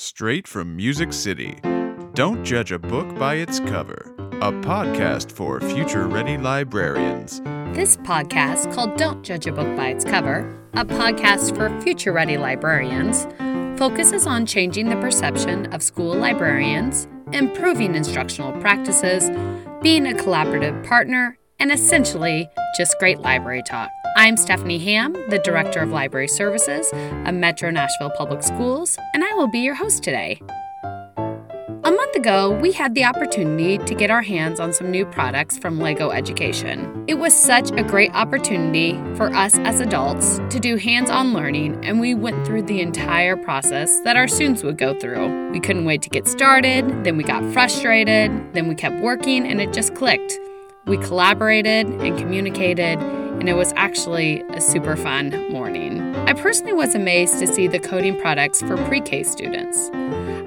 Straight 0.00 0.46
from 0.46 0.76
Music 0.76 1.12
City. 1.12 1.58
Don't 2.14 2.44
judge 2.44 2.70
a 2.70 2.78
book 2.78 3.18
by 3.18 3.34
its 3.34 3.58
cover. 3.58 4.14
A 4.34 4.52
podcast 4.52 5.32
for 5.32 5.60
future 5.60 6.06
ready 6.06 6.38
librarians. 6.38 7.40
This 7.74 7.96
podcast, 7.96 8.72
called 8.72 8.96
Don't 8.96 9.24
Judge 9.24 9.48
a 9.48 9.52
Book 9.52 9.76
by 9.76 9.88
Its 9.88 10.04
Cover, 10.04 10.56
a 10.74 10.84
podcast 10.84 11.56
for 11.56 11.80
future 11.80 12.12
ready 12.12 12.38
librarians, 12.38 13.26
focuses 13.76 14.24
on 14.24 14.46
changing 14.46 14.88
the 14.88 14.94
perception 15.00 15.66
of 15.74 15.82
school 15.82 16.14
librarians, 16.14 17.08
improving 17.32 17.96
instructional 17.96 18.52
practices, 18.60 19.28
being 19.82 20.06
a 20.06 20.14
collaborative 20.14 20.86
partner, 20.86 21.36
and 21.58 21.72
essentially 21.72 22.48
just 22.76 22.96
great 23.00 23.18
library 23.18 23.64
talk. 23.66 23.90
I'm 24.18 24.36
Stephanie 24.36 24.80
Ham, 24.80 25.12
the 25.28 25.38
Director 25.44 25.78
of 25.78 25.90
Library 25.90 26.26
Services 26.26 26.90
at 26.92 27.34
Metro 27.34 27.70
Nashville 27.70 28.10
Public 28.16 28.42
Schools, 28.42 28.98
and 29.14 29.22
I 29.22 29.32
will 29.34 29.46
be 29.46 29.60
your 29.60 29.76
host 29.76 30.02
today. 30.02 30.42
A 31.16 31.92
month 31.92 32.16
ago, 32.16 32.50
we 32.50 32.72
had 32.72 32.96
the 32.96 33.04
opportunity 33.04 33.78
to 33.78 33.94
get 33.94 34.10
our 34.10 34.22
hands 34.22 34.58
on 34.58 34.72
some 34.72 34.90
new 34.90 35.06
products 35.06 35.56
from 35.56 35.78
LEGO 35.78 36.10
Education. 36.10 37.04
It 37.06 37.14
was 37.14 37.32
such 37.32 37.70
a 37.70 37.84
great 37.84 38.12
opportunity 38.12 38.94
for 39.14 39.32
us 39.32 39.56
as 39.58 39.78
adults 39.78 40.40
to 40.50 40.58
do 40.58 40.78
hands 40.78 41.10
on 41.10 41.32
learning, 41.32 41.84
and 41.84 42.00
we 42.00 42.14
went 42.14 42.44
through 42.44 42.62
the 42.62 42.80
entire 42.80 43.36
process 43.36 44.00
that 44.00 44.16
our 44.16 44.26
students 44.26 44.64
would 44.64 44.78
go 44.78 44.98
through. 44.98 45.52
We 45.52 45.60
couldn't 45.60 45.84
wait 45.84 46.02
to 46.02 46.10
get 46.10 46.26
started, 46.26 47.04
then 47.04 47.16
we 47.16 47.22
got 47.22 47.44
frustrated, 47.52 48.52
then 48.52 48.66
we 48.66 48.74
kept 48.74 49.00
working, 49.00 49.46
and 49.46 49.60
it 49.60 49.72
just 49.72 49.94
clicked. 49.94 50.36
We 50.86 50.96
collaborated 50.96 51.86
and 51.86 52.18
communicated 52.18 52.98
and 53.38 53.48
it 53.48 53.54
was 53.54 53.72
actually 53.76 54.42
a 54.50 54.60
super 54.60 54.96
fun 54.96 55.30
morning. 55.50 56.14
I 56.16 56.32
personally 56.32 56.72
was 56.72 56.94
amazed 56.94 57.38
to 57.38 57.46
see 57.46 57.68
the 57.68 57.78
coding 57.78 58.20
products 58.20 58.60
for 58.60 58.76
pre 58.86 59.00
K 59.00 59.22
students. 59.22 59.90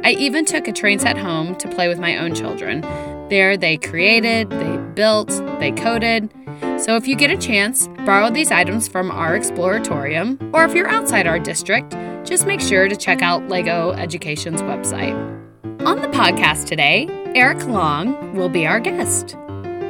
I 0.04 0.16
even 0.18 0.45
took 0.45 0.68
a 0.68 0.72
train 0.72 0.99
set 0.99 1.18
home 1.18 1.55
to 1.58 1.68
play 1.68 1.88
with 1.88 1.99
my 1.99 2.18
own 2.18 2.34
children. 2.34 2.82
There, 3.30 3.55
they 3.55 3.77
created, 3.77 4.49
they 4.49 4.77
built, 4.96 5.30
they 5.60 5.71
coded. 5.71 6.30
So, 6.77 6.96
if 6.96 7.07
you 7.07 7.15
get 7.15 7.30
a 7.32 7.38
chance, 7.38 7.88
borrow 8.05 8.30
these 8.30 8.52
items 8.52 8.88
from 8.88 9.12
our 9.12 9.37
Exploratorium, 9.37 10.54
or 10.54 10.65
if 10.65 10.74
you're 10.74 10.90
outside 10.90 11.27
our 11.27 11.40
district, 11.40 11.96
just 12.26 12.46
make 12.46 12.60
sure 12.60 12.87
to 12.87 12.96
check 12.96 13.21
out 13.21 13.48
LEGO 13.48 13.91
Education's 13.91 14.62
website. 14.63 15.15
On 15.85 16.02
the 16.02 16.08
podcast 16.10 16.68
today, 16.68 17.08
Erika 17.35 17.65
Long 17.65 18.35
will 18.35 18.49
be 18.49 18.68
our 18.68 18.80
guest. 18.80 19.35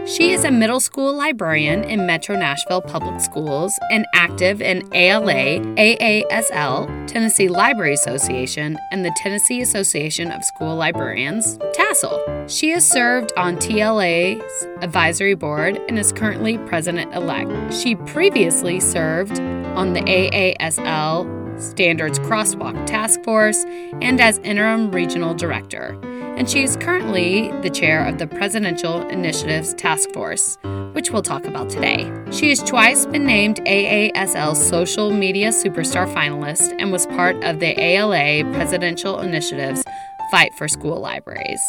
She 0.05 0.31
is 0.31 0.44
a 0.44 0.52
middle 0.52 0.80
school 0.80 1.13
librarian 1.13 1.83
in 1.83 2.07
Metro 2.07 2.35
Nashville 2.35 2.81
Public 2.81 3.21
Schools 3.21 3.71
and 3.91 4.03
active 4.16 4.59
in 4.59 4.81
ALA, 4.95 5.59
AASL, 5.75 7.07
Tennessee 7.07 7.47
Library 7.47 7.94
Association, 7.94 8.79
and 8.91 9.05
the 9.05 9.16
Tennessee 9.17 9.61
Association 9.61 10.31
of 10.31 10.44
School 10.44 10.75
Librarians, 10.75 11.59
TASL. 11.75 12.49
She 12.49 12.72
has 12.72 12.85
served 12.85 13.31
on 13.38 13.57
TLA's 13.57 14.67
advisory 14.81 15.35
board 15.35 15.79
and 15.88 15.99
is 15.99 16.11
currently 16.11 16.57
president 16.57 17.13
elect. 17.13 17.72
She 17.72 17.95
previously 17.95 18.79
served 18.79 19.39
on 19.39 19.94
the 19.94 20.02
AASL 20.02 21.61
Standards 21.61 22.17
Crosswalk 22.19 22.88
Task 22.88 23.23
Force 23.23 23.63
and 24.02 24.19
as 24.19 24.39
interim 24.39 24.89
regional 24.89 25.35
director 25.35 25.95
and 26.38 26.50
she 26.50 26.64
is 26.64 26.76
currently 26.78 27.52
the 27.62 27.70
chair 27.70 28.06
of 28.06 28.18
the 28.18 28.28
Presidential 28.28 29.08
Initiatives 29.10 29.74
Task 29.74 30.10
Force, 30.12 30.58
which 30.94 31.12
we'll 31.12 31.22
talk 31.22 31.46
about 31.46 31.70
today. 31.70 32.12
She 32.32 32.50
has 32.50 32.64
twice 32.64 33.06
been 33.06 33.26
named 33.26 33.58
AASL 33.66 34.56
Social 34.56 35.12
Media 35.12 35.50
Superstar 35.50 36.12
finalist 36.14 36.76
and 36.80 36.92
was 36.92 37.06
part 37.08 37.36
of 37.44 37.59
the 37.59 37.80
ALA 37.80 38.44
Presidential 38.54 39.20
Initiatives 39.20 39.84
Fight 40.32 40.54
for 40.58 40.68
School 40.68 41.00
Libraries. 41.00 41.62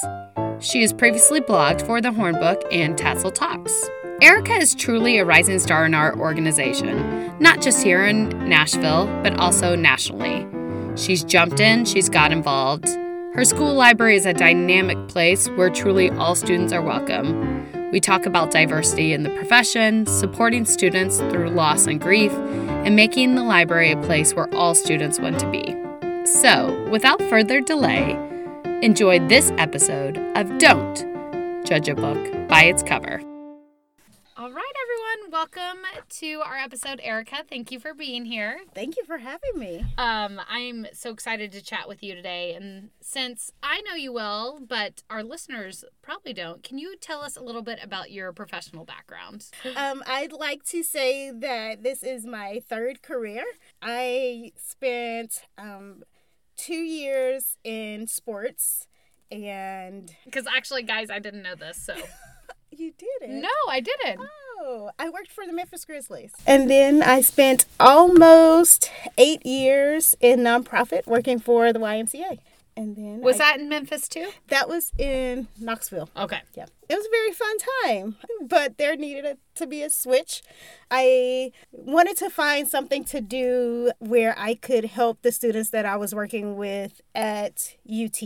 She 0.60 0.80
has 0.82 0.92
previously 0.92 1.40
blogged 1.40 1.84
for 1.84 2.00
the 2.00 2.12
Horn 2.12 2.34
Book 2.34 2.62
and 2.70 2.96
TASL 2.96 3.34
Talks. 3.34 3.72
Erika 4.22 4.52
is 4.52 4.74
truly 4.74 5.18
a 5.18 5.24
rising 5.24 5.58
star 5.58 5.84
in 5.84 5.94
our 5.94 6.16
organization, 6.16 7.36
not 7.40 7.60
just 7.60 7.82
here 7.82 8.06
in 8.06 8.28
Nashville, 8.48 9.06
but 9.24 9.36
also 9.40 9.74
nationally. 9.74 10.46
She's 10.96 11.24
jumped 11.24 11.58
in, 11.58 11.84
she's 11.84 12.08
got 12.08 12.30
involved, 12.30 12.86
her 13.34 13.44
school 13.44 13.74
library 13.74 14.16
is 14.16 14.26
a 14.26 14.34
dynamic 14.34 15.08
place 15.08 15.48
where 15.50 15.70
truly 15.70 16.10
all 16.10 16.34
students 16.34 16.72
are 16.72 16.82
welcome. 16.82 17.90
We 17.90 17.98
talk 17.98 18.26
about 18.26 18.50
diversity 18.50 19.14
in 19.14 19.22
the 19.22 19.30
profession, 19.30 20.04
supporting 20.06 20.66
students 20.66 21.18
through 21.18 21.50
loss 21.50 21.86
and 21.86 22.00
grief, 22.00 22.32
and 22.32 22.94
making 22.94 23.34
the 23.34 23.42
library 23.42 23.90
a 23.90 23.96
place 24.02 24.34
where 24.34 24.52
all 24.54 24.74
students 24.74 25.18
want 25.18 25.38
to 25.40 25.50
be. 25.50 25.74
So, 26.26 26.88
without 26.90 27.20
further 27.22 27.60
delay, 27.60 28.18
enjoy 28.82 29.26
this 29.28 29.50
episode 29.52 30.18
of 30.36 30.58
Don't 30.58 31.64
Judge 31.64 31.88
a 31.88 31.94
Book 31.94 32.48
by 32.48 32.64
its 32.64 32.82
Cover. 32.82 33.22
All 35.42 35.46
right, 35.46 35.58
everyone, 35.58 35.82
welcome 35.82 36.08
to 36.08 36.40
our 36.46 36.56
episode. 36.56 37.00
Erika, 37.02 37.38
thank 37.48 37.72
you 37.72 37.80
for 37.80 37.94
being 37.94 38.24
here. 38.24 38.60
Thank 38.76 38.96
you 38.96 39.04
for 39.04 39.18
having 39.18 39.58
me. 39.58 39.84
Um, 39.98 40.40
I'm 40.48 40.86
so 40.92 41.10
excited 41.10 41.50
to 41.52 41.62
chat 41.62 41.88
with 41.88 42.00
you 42.00 42.14
today. 42.14 42.54
And 42.54 42.90
since 43.00 43.50
I 43.60 43.80
know 43.80 43.94
you 43.94 44.12
well, 44.12 44.60
but 44.64 45.02
our 45.10 45.24
listeners 45.24 45.84
probably 46.00 46.32
don't, 46.32 46.62
can 46.62 46.78
you 46.78 46.96
tell 46.96 47.22
us 47.22 47.36
a 47.36 47.42
little 47.42 47.62
bit 47.62 47.80
about 47.82 48.12
your 48.12 48.32
professional 48.32 48.84
background? 48.84 49.50
Um, 49.74 50.04
I'd 50.06 50.32
like 50.32 50.62
to 50.66 50.84
say 50.84 51.32
that 51.32 51.82
this 51.82 52.04
is 52.04 52.24
my 52.24 52.62
third 52.68 53.02
career. 53.02 53.42
I 53.80 54.52
spent 54.56 55.42
um, 55.58 56.04
two 56.56 56.82
years 56.82 57.56
in 57.64 58.06
sports 58.06 58.86
and. 59.30 60.14
Because 60.24 60.46
actually, 60.46 60.84
guys, 60.84 61.10
I 61.10 61.18
didn't 61.18 61.42
know 61.42 61.56
this, 61.56 61.78
so. 61.84 61.94
You 62.74 62.90
didn't? 62.96 63.42
No, 63.42 63.48
I 63.68 63.80
didn't. 63.80 64.18
Oh, 64.18 64.41
I 64.98 65.08
worked 65.08 65.32
for 65.32 65.46
the 65.46 65.52
Memphis 65.52 65.84
Grizzlies. 65.84 66.32
And 66.46 66.70
then 66.70 67.02
I 67.02 67.20
spent 67.20 67.64
almost 67.80 68.90
eight 69.18 69.44
years 69.44 70.14
in 70.20 70.40
nonprofit 70.40 71.06
working 71.06 71.38
for 71.38 71.72
the 71.72 71.78
YMCA. 71.78 72.38
And 72.76 72.96
then 72.96 73.20
was 73.20 73.36
I, 73.36 73.38
that 73.38 73.60
in 73.60 73.68
Memphis 73.68 74.08
too? 74.08 74.30
That 74.48 74.68
was 74.68 74.92
in 74.98 75.48
Knoxville. 75.60 76.08
Okay. 76.16 76.40
Yeah. 76.54 76.66
It 76.88 76.94
was 76.94 77.06
a 77.06 77.10
very 77.10 77.32
fun 77.32 77.56
time, 77.86 78.16
but 78.48 78.78
there 78.78 78.96
needed 78.96 79.24
a, 79.24 79.36
to 79.56 79.66
be 79.66 79.82
a 79.82 79.90
switch. 79.90 80.42
I 80.90 81.52
wanted 81.70 82.16
to 82.18 82.30
find 82.30 82.66
something 82.66 83.04
to 83.04 83.20
do 83.20 83.92
where 83.98 84.34
I 84.38 84.54
could 84.54 84.86
help 84.86 85.22
the 85.22 85.32
students 85.32 85.70
that 85.70 85.84
I 85.84 85.96
was 85.96 86.14
working 86.14 86.56
with 86.56 87.00
at 87.14 87.74
UT 87.90 88.22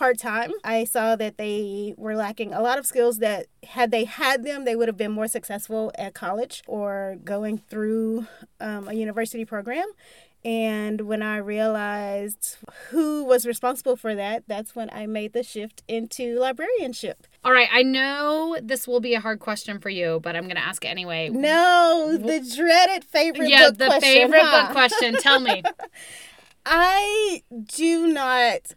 part 0.00 0.18
time. 0.18 0.50
I 0.64 0.84
saw 0.84 1.14
that 1.16 1.36
they 1.36 1.92
were 1.98 2.16
lacking 2.16 2.54
a 2.54 2.62
lot 2.62 2.78
of 2.78 2.86
skills 2.86 3.18
that, 3.18 3.48
had 3.64 3.90
they 3.90 4.04
had 4.04 4.44
them, 4.44 4.64
they 4.64 4.74
would 4.74 4.88
have 4.88 4.96
been 4.96 5.12
more 5.12 5.28
successful 5.28 5.92
at 5.96 6.14
college 6.14 6.62
or 6.66 7.18
going 7.22 7.58
through 7.58 8.26
um, 8.60 8.88
a 8.88 8.94
university 8.94 9.44
program. 9.44 9.84
And 10.42 11.02
when 11.02 11.22
I 11.22 11.36
realized 11.36 12.56
who 12.88 13.24
was 13.24 13.44
responsible 13.44 13.94
for 13.94 14.14
that, 14.14 14.44
that's 14.46 14.74
when 14.74 14.88
I 14.90 15.06
made 15.06 15.34
the 15.34 15.42
shift 15.42 15.82
into 15.86 16.38
librarianship. 16.38 17.26
All 17.44 17.52
right, 17.52 17.68
I 17.70 17.82
know 17.82 18.56
this 18.62 18.88
will 18.88 19.00
be 19.00 19.12
a 19.12 19.20
hard 19.20 19.38
question 19.38 19.80
for 19.80 19.90
you, 19.90 20.18
but 20.22 20.34
I'm 20.34 20.44
going 20.44 20.56
to 20.56 20.66
ask 20.66 20.82
it 20.82 20.88
anyway. 20.88 21.28
No, 21.28 22.16
the 22.18 22.40
dreaded 22.56 23.04
favorite 23.04 23.50
book. 23.50 23.50
yeah, 23.50 23.70
the 23.70 24.00
favorite 24.00 24.40
huh? 24.40 24.62
book 24.62 24.72
question. 24.72 25.18
Tell 25.18 25.40
me. 25.40 25.62
I 26.64 27.42
do 27.66 28.06
not 28.06 28.74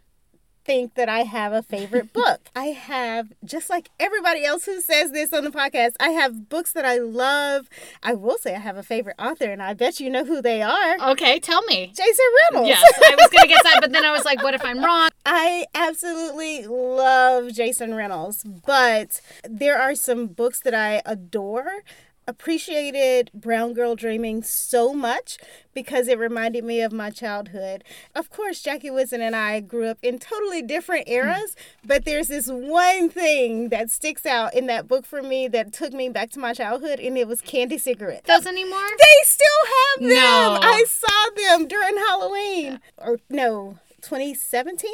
think 0.64 0.94
that 0.94 1.08
I 1.08 1.20
have 1.20 1.52
a 1.52 1.62
favorite 1.62 2.12
book. 2.12 2.40
I 2.56 2.66
have, 2.66 3.32
just 3.44 3.68
like 3.70 3.90
everybody 4.00 4.44
else 4.44 4.64
who 4.64 4.80
says 4.80 5.12
this 5.12 5.32
on 5.32 5.44
the 5.44 5.50
podcast, 5.50 5.92
I 6.00 6.10
have 6.10 6.48
books 6.48 6.72
that 6.72 6.84
I 6.84 6.98
love. 6.98 7.68
I 8.02 8.14
will 8.14 8.38
say 8.38 8.54
I 8.54 8.58
have 8.58 8.76
a 8.76 8.82
favorite 8.82 9.16
author, 9.18 9.50
and 9.50 9.62
I 9.62 9.74
bet 9.74 10.00
you 10.00 10.10
know 10.10 10.24
who 10.24 10.40
they 10.40 10.62
are. 10.62 11.10
Okay, 11.10 11.38
tell 11.38 11.62
me. 11.62 11.92
Jason 11.94 12.26
Reynolds. 12.50 12.68
Yes, 12.68 12.82
I 13.04 13.14
was 13.16 13.28
going 13.30 13.42
to 13.42 13.48
guess 13.48 13.62
that, 13.62 13.78
but 13.80 13.92
then 13.92 14.04
I 14.04 14.10
was 14.10 14.24
like, 14.24 14.42
what 14.42 14.54
if 14.54 14.64
I'm 14.64 14.84
wrong? 14.84 15.10
I 15.26 15.66
absolutely 15.74 16.66
love 16.66 17.52
Jason 17.52 17.94
Reynolds, 17.94 18.44
but 18.44 19.20
there 19.48 19.78
are 19.78 19.94
some 19.94 20.26
books 20.26 20.60
that 20.60 20.74
I 20.74 21.02
adore 21.06 21.82
appreciated 22.26 23.30
Brown 23.34 23.74
Girl 23.74 23.94
Dreaming 23.94 24.42
so 24.42 24.94
much 24.94 25.38
because 25.72 26.08
it 26.08 26.18
reminded 26.18 26.64
me 26.64 26.80
of 26.80 26.92
my 26.92 27.10
childhood. 27.10 27.84
Of 28.14 28.30
course, 28.30 28.62
Jackie 28.62 28.90
Woodson 28.90 29.20
and 29.20 29.34
I 29.34 29.60
grew 29.60 29.86
up 29.86 29.98
in 30.02 30.18
totally 30.18 30.62
different 30.62 31.08
eras, 31.08 31.56
but 31.84 32.04
there's 32.04 32.28
this 32.28 32.48
one 32.48 33.10
thing 33.10 33.68
that 33.70 33.90
sticks 33.90 34.24
out 34.24 34.54
in 34.54 34.66
that 34.66 34.88
book 34.88 35.04
for 35.04 35.22
me 35.22 35.48
that 35.48 35.72
took 35.72 35.92
me 35.92 36.08
back 36.08 36.30
to 36.30 36.38
my 36.38 36.54
childhood, 36.54 37.00
and 37.00 37.18
it 37.18 37.28
was 37.28 37.40
candy 37.40 37.78
cigarettes. 37.78 38.26
Those 38.26 38.46
anymore? 38.46 38.88
They 38.98 39.26
still 39.26 39.46
have 39.66 40.08
them. 40.08 40.18
No. 40.18 40.58
I 40.62 40.84
saw 40.88 41.30
them 41.36 41.68
during 41.68 41.96
Halloween. 41.96 42.80
Or 42.98 43.18
no, 43.28 43.78
2017 44.02 44.90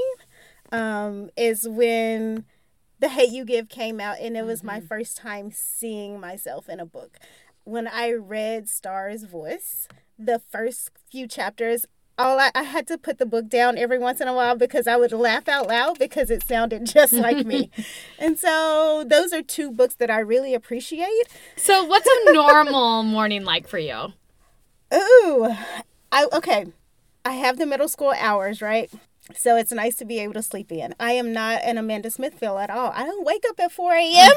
um, 0.72 1.30
is 1.36 1.68
when 1.68 2.44
the 3.00 3.08
hate 3.08 3.30
you 3.30 3.44
give 3.44 3.68
came 3.68 4.00
out 4.00 4.18
and 4.20 4.36
it 4.36 4.44
was 4.44 4.60
mm-hmm. 4.60 4.68
my 4.68 4.80
first 4.80 5.16
time 5.16 5.50
seeing 5.50 6.20
myself 6.20 6.68
in 6.68 6.80
a 6.80 6.86
book 6.86 7.18
when 7.64 7.88
i 7.88 8.12
read 8.12 8.68
Starr's 8.68 9.24
voice 9.24 9.88
the 10.18 10.38
first 10.38 10.90
few 11.10 11.26
chapters 11.26 11.86
all 12.20 12.38
I, 12.38 12.50
I 12.54 12.64
had 12.64 12.86
to 12.88 12.98
put 12.98 13.18
the 13.18 13.26
book 13.26 13.48
down 13.48 13.78
every 13.78 13.98
once 13.98 14.20
in 14.20 14.28
a 14.28 14.34
while 14.34 14.54
because 14.54 14.86
I 14.86 14.96
would 14.96 15.12
laugh 15.12 15.48
out 15.48 15.68
loud 15.68 15.98
because 15.98 16.30
it 16.30 16.42
sounded 16.42 16.84
just 16.92 17.14
like 17.14 17.46
me. 17.46 17.70
and 18.18 18.38
so 18.38 19.04
those 19.06 19.32
are 19.32 19.42
two 19.42 19.70
books 19.72 19.94
that 19.94 20.10
I 20.10 20.18
really 20.18 20.54
appreciate. 20.54 21.28
So 21.56 21.84
what's 21.84 22.06
a 22.06 22.32
normal 22.32 23.02
morning 23.04 23.44
like 23.44 23.66
for 23.66 23.78
you? 23.78 24.12
Ooh, 24.92 25.54
I 26.12 26.26
okay. 26.32 26.66
I 27.24 27.32
have 27.32 27.58
the 27.58 27.66
middle 27.66 27.88
school 27.88 28.12
hours, 28.16 28.60
right? 28.60 28.90
So 29.34 29.56
it's 29.56 29.70
nice 29.70 29.94
to 29.96 30.04
be 30.04 30.18
able 30.18 30.34
to 30.34 30.42
sleep 30.42 30.72
in. 30.72 30.94
I 30.98 31.12
am 31.12 31.32
not 31.32 31.62
an 31.62 31.78
Amanda 31.78 32.10
Smithville 32.10 32.58
at 32.58 32.68
all. 32.70 32.92
I 32.94 33.04
don't 33.04 33.24
wake 33.24 33.44
up 33.48 33.60
at 33.60 33.70
4 33.70 33.92
a.m. 33.94 34.32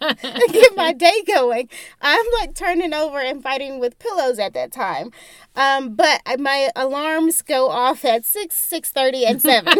and 0.22 0.52
get 0.52 0.76
my 0.76 0.92
day 0.92 1.22
going. 1.26 1.68
I'm 2.00 2.24
like 2.40 2.54
turning 2.54 2.94
over 2.94 3.18
and 3.18 3.42
fighting 3.42 3.78
with 3.78 3.98
pillows 3.98 4.38
at 4.38 4.54
that 4.54 4.72
time. 4.72 5.10
Um, 5.56 5.94
but 5.94 6.22
my 6.38 6.70
alarms 6.74 7.42
go 7.42 7.68
off 7.68 8.04
at 8.04 8.24
6, 8.24 8.54
6.30, 8.72 9.26
and 9.26 9.42
7. 9.42 9.74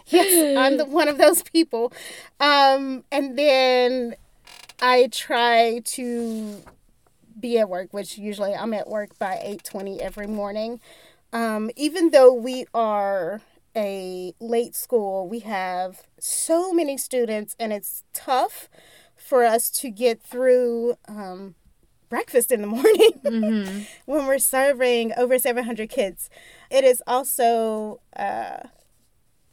yes, 0.06 0.58
I'm 0.58 0.78
the, 0.78 0.84
one 0.86 1.08
of 1.08 1.18
those 1.18 1.42
people. 1.42 1.92
Um, 2.40 3.04
and 3.12 3.38
then 3.38 4.16
I 4.80 5.08
try 5.12 5.80
to 5.84 6.62
be 7.38 7.58
at 7.58 7.68
work, 7.68 7.92
which 7.92 8.18
usually 8.18 8.54
I'm 8.54 8.74
at 8.74 8.88
work 8.88 9.18
by 9.18 9.34
8.20 9.62 9.98
every 9.98 10.26
morning. 10.26 10.80
Um, 11.32 11.70
even 11.76 12.10
though 12.10 12.32
we 12.32 12.66
are 12.74 13.40
a 13.74 14.34
late 14.38 14.74
school, 14.74 15.28
we 15.28 15.40
have 15.40 16.02
so 16.18 16.72
many 16.72 16.96
students, 16.96 17.56
and 17.58 17.72
it's 17.72 18.04
tough 18.12 18.68
for 19.16 19.44
us 19.44 19.70
to 19.70 19.90
get 19.90 20.22
through 20.22 20.96
um, 21.08 21.54
breakfast 22.08 22.52
in 22.52 22.60
the 22.60 22.66
morning 22.68 23.12
mm-hmm. 23.24 23.82
when 24.04 24.26
we're 24.26 24.38
serving 24.38 25.12
over 25.16 25.38
700 25.38 25.88
kids. 25.88 26.28
It 26.70 26.84
is 26.84 27.02
also 27.06 28.00
uh, 28.14 28.68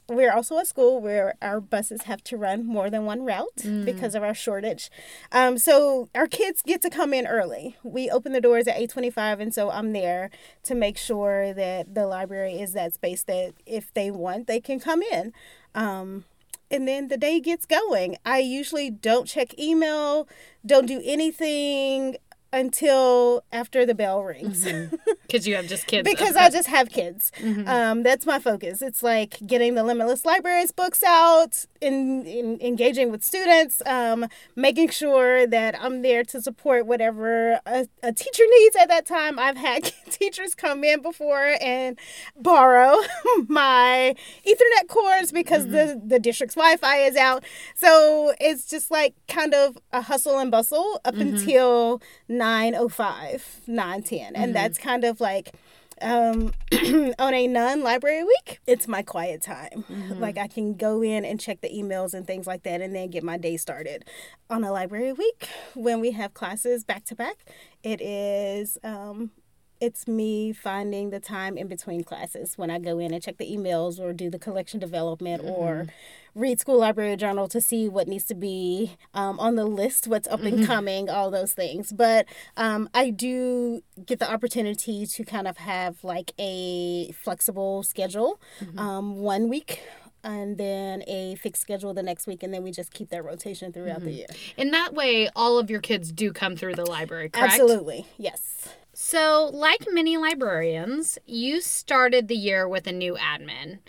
we're 0.09 0.33
also 0.33 0.57
a 0.57 0.65
school 0.65 1.00
where 1.00 1.35
our 1.41 1.61
buses 1.61 2.03
have 2.03 2.23
to 2.25 2.38
run 2.38 2.65
more 2.65 2.89
than 2.89 3.06
one 3.06 3.25
route 3.25 3.57
mm. 3.57 3.85
because 3.85 4.15
of 4.15 4.23
our 4.23 4.33
shortage. 4.33 4.89
Um, 5.31 5.57
so 5.57 6.09
our 6.15 6.27
kids 6.27 6.61
get 6.61 6.81
to 6.81 6.89
come 6.89 7.13
in 7.13 7.27
early. 7.27 7.77
We 7.83 8.09
open 8.09 8.33
the 8.33 8.41
doors 8.41 8.67
at 8.67 8.77
8:25 8.77 9.39
and 9.39 9.53
so 9.53 9.69
I'm 9.69 9.94
there 9.94 10.29
to 10.63 10.75
make 10.75 10.97
sure 10.97 11.53
that 11.53 11.94
the 11.94 12.07
library 12.07 12.59
is 12.59 12.73
that 12.73 12.94
space 12.94 13.23
that 13.23 13.53
if 13.65 13.94
they 13.94 14.11
want 14.11 14.47
they 14.47 14.59
can 14.59 14.79
come 14.79 15.01
in. 15.01 15.33
Um, 15.75 16.25
and 16.71 16.88
then 16.88 17.07
the 17.07 17.17
day 17.17 17.39
gets 17.39 17.65
going. 17.65 18.17
I 18.25 18.39
usually 18.39 18.89
don't 18.89 19.25
check 19.25 19.57
email, 19.57 20.27
don't 20.65 20.85
do 20.85 21.01
anything 21.03 22.17
until 22.51 23.44
after 23.51 23.85
the 23.85 23.95
bell 23.95 24.23
rings. 24.23 24.67
Because 25.29 25.47
you 25.47 25.55
have 25.55 25.67
just 25.67 25.85
kids. 25.85 26.09
because 26.09 26.35
I 26.35 26.49
just 26.49 26.67
have 26.67 26.89
kids. 26.89 27.31
Mm-hmm. 27.39 27.67
Um, 27.67 28.03
that's 28.03 28.25
my 28.25 28.39
focus. 28.39 28.81
It's 28.81 29.03
like 29.03 29.37
getting 29.45 29.75
the 29.75 29.83
Limitless 29.83 30.25
Libraries 30.25 30.71
books 30.71 31.03
out, 31.03 31.65
in, 31.81 32.25
in 32.25 32.59
engaging 32.61 33.11
with 33.11 33.23
students, 33.23 33.81
um, 33.85 34.27
making 34.55 34.89
sure 34.89 35.47
that 35.47 35.75
I'm 35.79 36.01
there 36.01 36.23
to 36.25 36.41
support 36.41 36.85
whatever 36.85 37.59
a, 37.65 37.87
a 38.03 38.11
teacher 38.11 38.43
needs 38.49 38.75
at 38.75 38.87
that 38.89 39.05
time. 39.05 39.39
I've 39.39 39.57
had 39.57 39.83
teachers 40.09 40.55
come 40.55 40.83
in 40.83 41.01
before 41.01 41.55
and 41.61 41.97
borrow 42.35 42.97
my 43.47 44.15
Ethernet 44.45 44.87
cords 44.87 45.31
because 45.31 45.63
mm-hmm. 45.63 45.71
the, 45.71 46.01
the 46.05 46.19
district's 46.19 46.55
Wi 46.55 46.77
Fi 46.77 46.97
is 46.97 47.15
out. 47.15 47.43
So 47.75 48.33
it's 48.39 48.65
just 48.65 48.91
like 48.91 49.15
kind 49.27 49.53
of 49.53 49.77
a 49.93 50.01
hustle 50.01 50.39
and 50.39 50.51
bustle 50.51 51.01
up 51.05 51.15
mm-hmm. 51.15 51.35
until 51.35 52.01
905, 52.27 53.61
910. 53.67 54.19
And 54.19 54.35
mm-hmm. 54.35 54.53
that's 54.53 54.77
kind 54.77 55.03
of 55.03 55.19
like 55.19 55.54
um, 56.01 56.54
on 57.19 57.33
a 57.33 57.48
non 57.48 57.83
library 57.83 58.24
week, 58.24 58.60
it's 58.68 58.88
my 58.88 59.01
quiet 59.01 59.42
time. 59.42 59.86
Mm-hmm. 59.89 60.19
Like 60.19 60.38
I 60.38 60.48
can 60.48 60.75
go 60.75 61.01
in 61.01 61.25
and 61.25 61.39
check 61.39 61.62
the 61.62 61.69
emails 61.69 62.13
and 62.13 62.25
things 62.25 62.48
like 62.48 62.63
that 62.63 62.81
and 62.81 62.95
then 62.95 63.10
get 63.10 63.24
my 63.24 63.38
day 63.38 63.57
started. 63.57 64.06
On 64.50 64.63
a 64.63 64.71
library 64.71 65.13
week, 65.13 65.48
when 65.75 66.00
we 66.00 66.12
have 66.12 66.33
classes 66.33 66.83
back 66.83 67.06
to 67.06 67.16
back, 67.16 67.38
it 67.83 68.01
is 68.01 68.77
um, 68.83 69.31
it's 69.81 70.07
me 70.07 70.51
finding 70.51 71.09
the 71.09 71.19
time 71.19 71.57
in 71.57 71.67
between 71.67 72.03
classes 72.03 72.57
when 72.57 72.69
I 72.69 72.79
go 72.79 72.99
in 72.99 73.13
and 73.13 73.23
check 73.23 73.37
the 73.37 73.49
emails 73.49 73.99
or 73.99 74.13
do 74.13 74.29
the 74.29 74.39
collection 74.39 74.79
development 74.79 75.43
mm-hmm. 75.43 75.51
or 75.51 75.87
read 76.35 76.59
school 76.59 76.79
library 76.79 77.15
journal 77.15 77.47
to 77.47 77.61
see 77.61 77.87
what 77.87 78.07
needs 78.07 78.25
to 78.25 78.35
be 78.35 78.97
um, 79.13 79.39
on 79.39 79.55
the 79.55 79.65
list, 79.65 80.07
what's 80.07 80.27
up 80.27 80.41
and 80.41 80.59
mm-hmm. 80.59 80.65
coming, 80.65 81.09
all 81.09 81.31
those 81.31 81.53
things. 81.53 81.91
But 81.91 82.25
um, 82.57 82.89
I 82.93 83.09
do 83.09 83.81
get 84.05 84.19
the 84.19 84.29
opportunity 84.29 85.05
to 85.05 85.23
kind 85.23 85.47
of 85.47 85.57
have 85.57 86.03
like 86.03 86.33
a 86.37 87.11
flexible 87.13 87.83
schedule 87.83 88.39
mm-hmm. 88.61 88.79
um, 88.79 89.15
one 89.19 89.49
week 89.49 89.81
and 90.23 90.57
then 90.57 91.03
a 91.07 91.35
fixed 91.35 91.61
schedule 91.61 91.93
the 91.93 92.03
next 92.03 92.27
week 92.27 92.43
and 92.43 92.53
then 92.53 92.63
we 92.63 92.71
just 92.71 92.93
keep 92.93 93.09
that 93.09 93.23
rotation 93.23 93.71
throughout 93.71 93.97
mm-hmm. 93.97 94.05
the 94.05 94.11
year. 94.11 94.27
In 94.57 94.71
that 94.71 94.93
way 94.93 95.29
all 95.35 95.57
of 95.57 95.69
your 95.69 95.79
kids 95.79 96.11
do 96.11 96.33
come 96.33 96.57
through 96.57 96.75
the 96.75 96.85
library, 96.85 97.29
correct? 97.29 97.53
Absolutely. 97.53 98.05
Yes. 98.17 98.67
So, 99.01 99.49
like 99.53 99.87
many 99.89 100.17
librarians, 100.17 101.17
you 101.25 101.61
started 101.61 102.27
the 102.27 102.35
year 102.35 102.67
with 102.67 102.85
a 102.85 102.91
new 102.91 103.15
admin. 103.15 103.79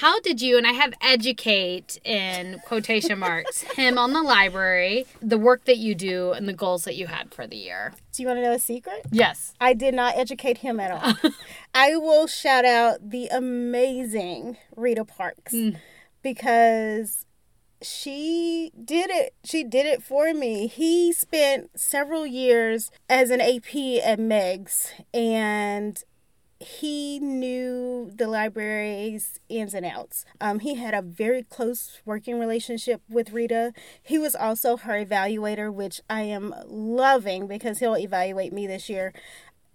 How 0.00 0.18
did 0.18 0.42
you, 0.42 0.58
and 0.58 0.66
I 0.66 0.72
have 0.72 0.94
educate 1.00 2.00
in 2.04 2.60
quotation 2.66 3.18
marks, 3.20 3.62
him 3.62 3.98
on 3.98 4.12
the 4.12 4.20
library, 4.20 5.06
the 5.22 5.38
work 5.38 5.64
that 5.66 5.78
you 5.78 5.94
do, 5.94 6.32
and 6.32 6.48
the 6.48 6.52
goals 6.52 6.82
that 6.84 6.96
you 6.96 7.06
had 7.06 7.32
for 7.32 7.46
the 7.46 7.56
year? 7.56 7.94
Do 8.12 8.20
you 8.20 8.26
want 8.26 8.38
to 8.38 8.42
know 8.42 8.52
a 8.52 8.58
secret? 8.58 9.06
Yes. 9.12 9.54
I 9.60 9.74
did 9.74 9.94
not 9.94 10.16
educate 10.16 10.58
him 10.58 10.80
at 10.80 10.90
all. 10.90 11.30
I 11.72 11.94
will 11.94 12.26
shout 12.26 12.64
out 12.64 13.10
the 13.10 13.28
amazing 13.28 14.56
Rita 14.74 15.04
Parks 15.04 15.54
mm. 15.54 15.76
because 16.20 17.26
she 17.82 18.70
did 18.84 19.10
it 19.10 19.34
she 19.44 19.64
did 19.64 19.86
it 19.86 20.02
for 20.02 20.32
me 20.32 20.66
he 20.66 21.12
spent 21.12 21.70
several 21.78 22.26
years 22.26 22.90
as 23.08 23.30
an 23.30 23.40
ap 23.40 23.74
at 23.74 24.18
Meigs 24.18 24.92
and 25.12 26.04
he 26.62 27.18
knew 27.18 28.10
the 28.14 28.28
library's 28.28 29.40
ins 29.48 29.74
and 29.74 29.84
outs. 29.84 30.24
Um, 30.40 30.60
he 30.60 30.76
had 30.76 30.94
a 30.94 31.02
very 31.02 31.42
close 31.42 32.00
working 32.04 32.38
relationship 32.38 33.02
with 33.08 33.32
Rita. 33.32 33.72
He 34.02 34.18
was 34.18 34.34
also 34.34 34.76
her 34.76 35.04
evaluator, 35.04 35.72
which 35.72 36.00
I 36.08 36.22
am 36.22 36.54
loving 36.66 37.46
because 37.46 37.80
he'll 37.80 37.96
evaluate 37.96 38.52
me 38.52 38.66
this 38.66 38.88
year. 38.88 39.12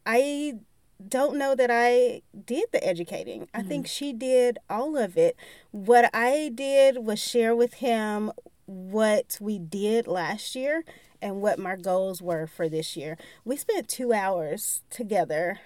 I 0.05 0.59
don't 1.05 1.37
know 1.37 1.55
that 1.55 1.69
I 1.71 2.21
did 2.45 2.65
the 2.71 2.85
educating. 2.85 3.41
Mm-hmm. 3.41 3.57
I 3.59 3.63
think 3.63 3.85
mm-hmm. 3.85 3.91
she 3.91 4.13
did 4.13 4.57
all 4.69 4.97
of 4.97 5.17
it. 5.17 5.35
What 5.71 6.09
I 6.13 6.51
did 6.53 6.99
was 7.05 7.19
share 7.19 7.55
with 7.55 7.75
him 7.75 8.31
what 8.65 9.37
we 9.39 9.57
did 9.59 10.07
last 10.07 10.55
year 10.55 10.83
and 11.21 11.41
what 11.41 11.59
my 11.59 11.75
goals 11.75 12.21
were 12.21 12.47
for 12.47 12.69
this 12.69 12.95
year. 12.95 13.17
We 13.45 13.57
spent 13.57 13.87
two 13.87 14.13
hours 14.13 14.83
together 14.89 15.59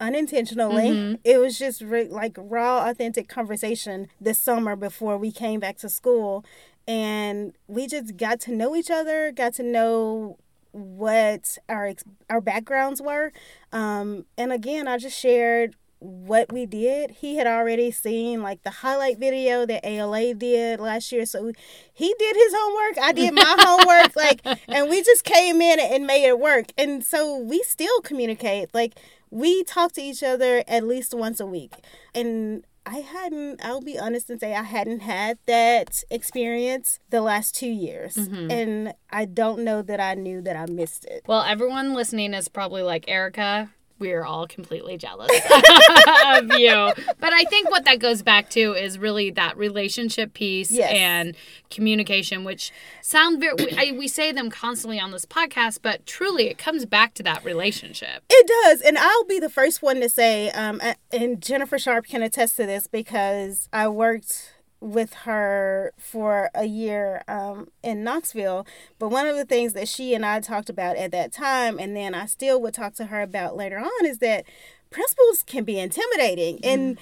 unintentionally. 0.00 0.90
Mm-hmm. 0.90 1.14
It 1.24 1.38
was 1.38 1.58
just 1.58 1.80
re- 1.80 2.08
like 2.08 2.36
raw, 2.36 2.88
authentic 2.88 3.28
conversation 3.28 4.08
this 4.20 4.38
summer 4.38 4.76
before 4.76 5.18
we 5.18 5.32
came 5.32 5.60
back 5.60 5.76
to 5.78 5.88
school. 5.88 6.44
And 6.86 7.52
we 7.66 7.86
just 7.86 8.16
got 8.16 8.40
to 8.40 8.52
know 8.52 8.74
each 8.74 8.90
other, 8.90 9.30
got 9.30 9.54
to 9.54 9.62
know 9.62 10.38
what 10.78 11.58
our 11.68 11.92
our 12.30 12.40
backgrounds 12.40 13.00
were. 13.02 13.32
Um, 13.72 14.24
and 14.36 14.52
again, 14.52 14.88
I 14.88 14.98
just 14.98 15.18
shared 15.18 15.76
what 16.00 16.52
we 16.52 16.64
did. 16.64 17.10
He 17.10 17.36
had 17.36 17.46
already 17.46 17.90
seen 17.90 18.42
like 18.42 18.62
the 18.62 18.70
highlight 18.70 19.18
video 19.18 19.66
that 19.66 19.84
ALA 19.84 20.34
did 20.34 20.80
last 20.80 21.10
year. 21.10 21.26
So 21.26 21.52
he 21.92 22.14
did 22.18 22.36
his 22.36 22.54
homework. 22.56 22.98
I 22.98 23.12
did 23.12 23.34
my 23.34 23.56
homework. 23.60 24.14
Like, 24.14 24.40
and 24.68 24.88
we 24.88 25.02
just 25.02 25.24
came 25.24 25.60
in 25.60 25.80
and 25.80 26.06
made 26.06 26.26
it 26.26 26.38
work. 26.38 26.66
And 26.78 27.04
so 27.04 27.36
we 27.38 27.62
still 27.62 28.00
communicate. 28.02 28.72
Like, 28.72 28.94
we 29.30 29.64
talk 29.64 29.92
to 29.92 30.00
each 30.00 30.22
other 30.22 30.62
at 30.68 30.84
least 30.84 31.14
once 31.14 31.40
a 31.40 31.46
week. 31.46 31.74
And 32.14 32.64
I 32.88 33.00
hadn't, 33.00 33.62
I'll 33.62 33.82
be 33.82 33.98
honest 33.98 34.30
and 34.30 34.40
say 34.40 34.54
I 34.54 34.62
hadn't 34.62 35.00
had 35.00 35.38
that 35.46 36.02
experience 36.10 36.98
the 37.10 37.20
last 37.20 37.54
two 37.54 37.68
years. 37.68 38.14
Mm-hmm. 38.14 38.50
And 38.50 38.94
I 39.10 39.26
don't 39.26 39.62
know 39.62 39.82
that 39.82 40.00
I 40.00 40.14
knew 40.14 40.40
that 40.40 40.56
I 40.56 40.64
missed 40.66 41.04
it. 41.04 41.22
Well, 41.26 41.42
everyone 41.42 41.94
listening 41.94 42.32
is 42.32 42.48
probably 42.48 42.82
like, 42.82 43.04
Erika, 43.06 43.70
we 43.98 44.12
are 44.12 44.24
all 44.24 44.46
completely 44.46 44.96
jealous 44.96 45.30
of 46.26 46.52
you. 46.58 46.92
But 47.20 47.32
I 47.32 47.44
think 47.44 47.70
what 47.70 47.84
that 47.84 47.98
goes 47.98 48.22
back 48.22 48.50
to 48.50 48.74
is 48.74 48.98
really 48.98 49.30
that 49.32 49.56
relationship 49.56 50.34
piece 50.34 50.70
yes. 50.70 50.90
and 50.92 51.36
communication, 51.70 52.44
which 52.44 52.72
sound 53.02 53.40
very, 53.40 53.54
we, 53.54 53.72
I, 53.76 53.92
we 53.96 54.08
say 54.08 54.32
them 54.32 54.50
constantly 54.50 55.00
on 55.00 55.10
this 55.10 55.26
podcast, 55.26 55.80
but 55.82 56.06
truly 56.06 56.48
it 56.48 56.58
comes 56.58 56.86
back 56.86 57.14
to 57.14 57.22
that 57.24 57.44
relationship. 57.44 58.22
It 58.30 58.46
does. 58.64 58.80
And 58.80 58.98
I'll 58.98 59.24
be 59.24 59.38
the 59.38 59.50
first 59.50 59.82
one 59.82 60.00
to 60.00 60.08
say, 60.08 60.50
um, 60.50 60.80
and 61.10 61.42
Jennifer 61.42 61.78
Sharp 61.78 62.06
can 62.06 62.22
attest 62.22 62.56
to 62.56 62.66
this 62.66 62.86
because 62.86 63.68
I 63.72 63.88
worked 63.88 64.52
with 64.80 65.12
her 65.14 65.92
for 65.98 66.50
a 66.54 66.64
year 66.64 67.22
um, 67.28 67.68
in 67.82 68.04
Knoxville. 68.04 68.66
But 68.98 69.08
one 69.08 69.26
of 69.26 69.36
the 69.36 69.44
things 69.44 69.72
that 69.72 69.88
she 69.88 70.14
and 70.14 70.24
I 70.24 70.40
talked 70.40 70.70
about 70.70 70.96
at 70.96 71.10
that 71.12 71.32
time, 71.32 71.78
and 71.78 71.96
then 71.96 72.14
I 72.14 72.26
still 72.26 72.60
would 72.62 72.74
talk 72.74 72.94
to 72.94 73.06
her 73.06 73.20
about 73.20 73.56
later 73.56 73.78
on, 73.78 74.06
is 74.06 74.18
that 74.18 74.44
principals 74.90 75.42
can 75.42 75.64
be 75.64 75.78
intimidating 75.78 76.60
and 76.64 76.98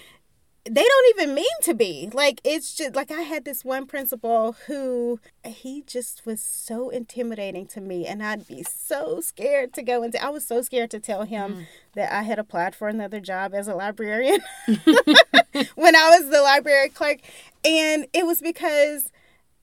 they 0.68 0.82
don't 0.82 1.16
even 1.16 1.34
mean 1.34 1.46
to 1.62 1.74
be. 1.74 2.10
Like 2.12 2.40
it's 2.44 2.74
just 2.74 2.94
like 2.94 3.10
I 3.10 3.22
had 3.22 3.44
this 3.44 3.64
one 3.64 3.86
principal 3.86 4.56
who 4.66 5.20
he 5.44 5.82
just 5.86 6.26
was 6.26 6.40
so 6.40 6.88
intimidating 6.90 7.66
to 7.68 7.80
me 7.80 8.06
and 8.06 8.22
I'd 8.22 8.46
be 8.46 8.62
so 8.62 9.20
scared 9.20 9.72
to 9.74 9.82
go 9.82 10.02
into 10.02 10.22
I 10.22 10.28
was 10.30 10.46
so 10.46 10.62
scared 10.62 10.90
to 10.90 11.00
tell 11.00 11.22
him 11.22 11.54
mm. 11.54 11.66
that 11.94 12.12
I 12.12 12.22
had 12.22 12.38
applied 12.38 12.74
for 12.74 12.88
another 12.88 13.20
job 13.20 13.54
as 13.54 13.68
a 13.68 13.74
librarian 13.74 14.40
when 14.66 15.96
I 15.96 16.18
was 16.18 16.30
the 16.30 16.42
library 16.42 16.88
clerk 16.88 17.18
and 17.64 18.06
it 18.12 18.26
was 18.26 18.40
because 18.40 19.12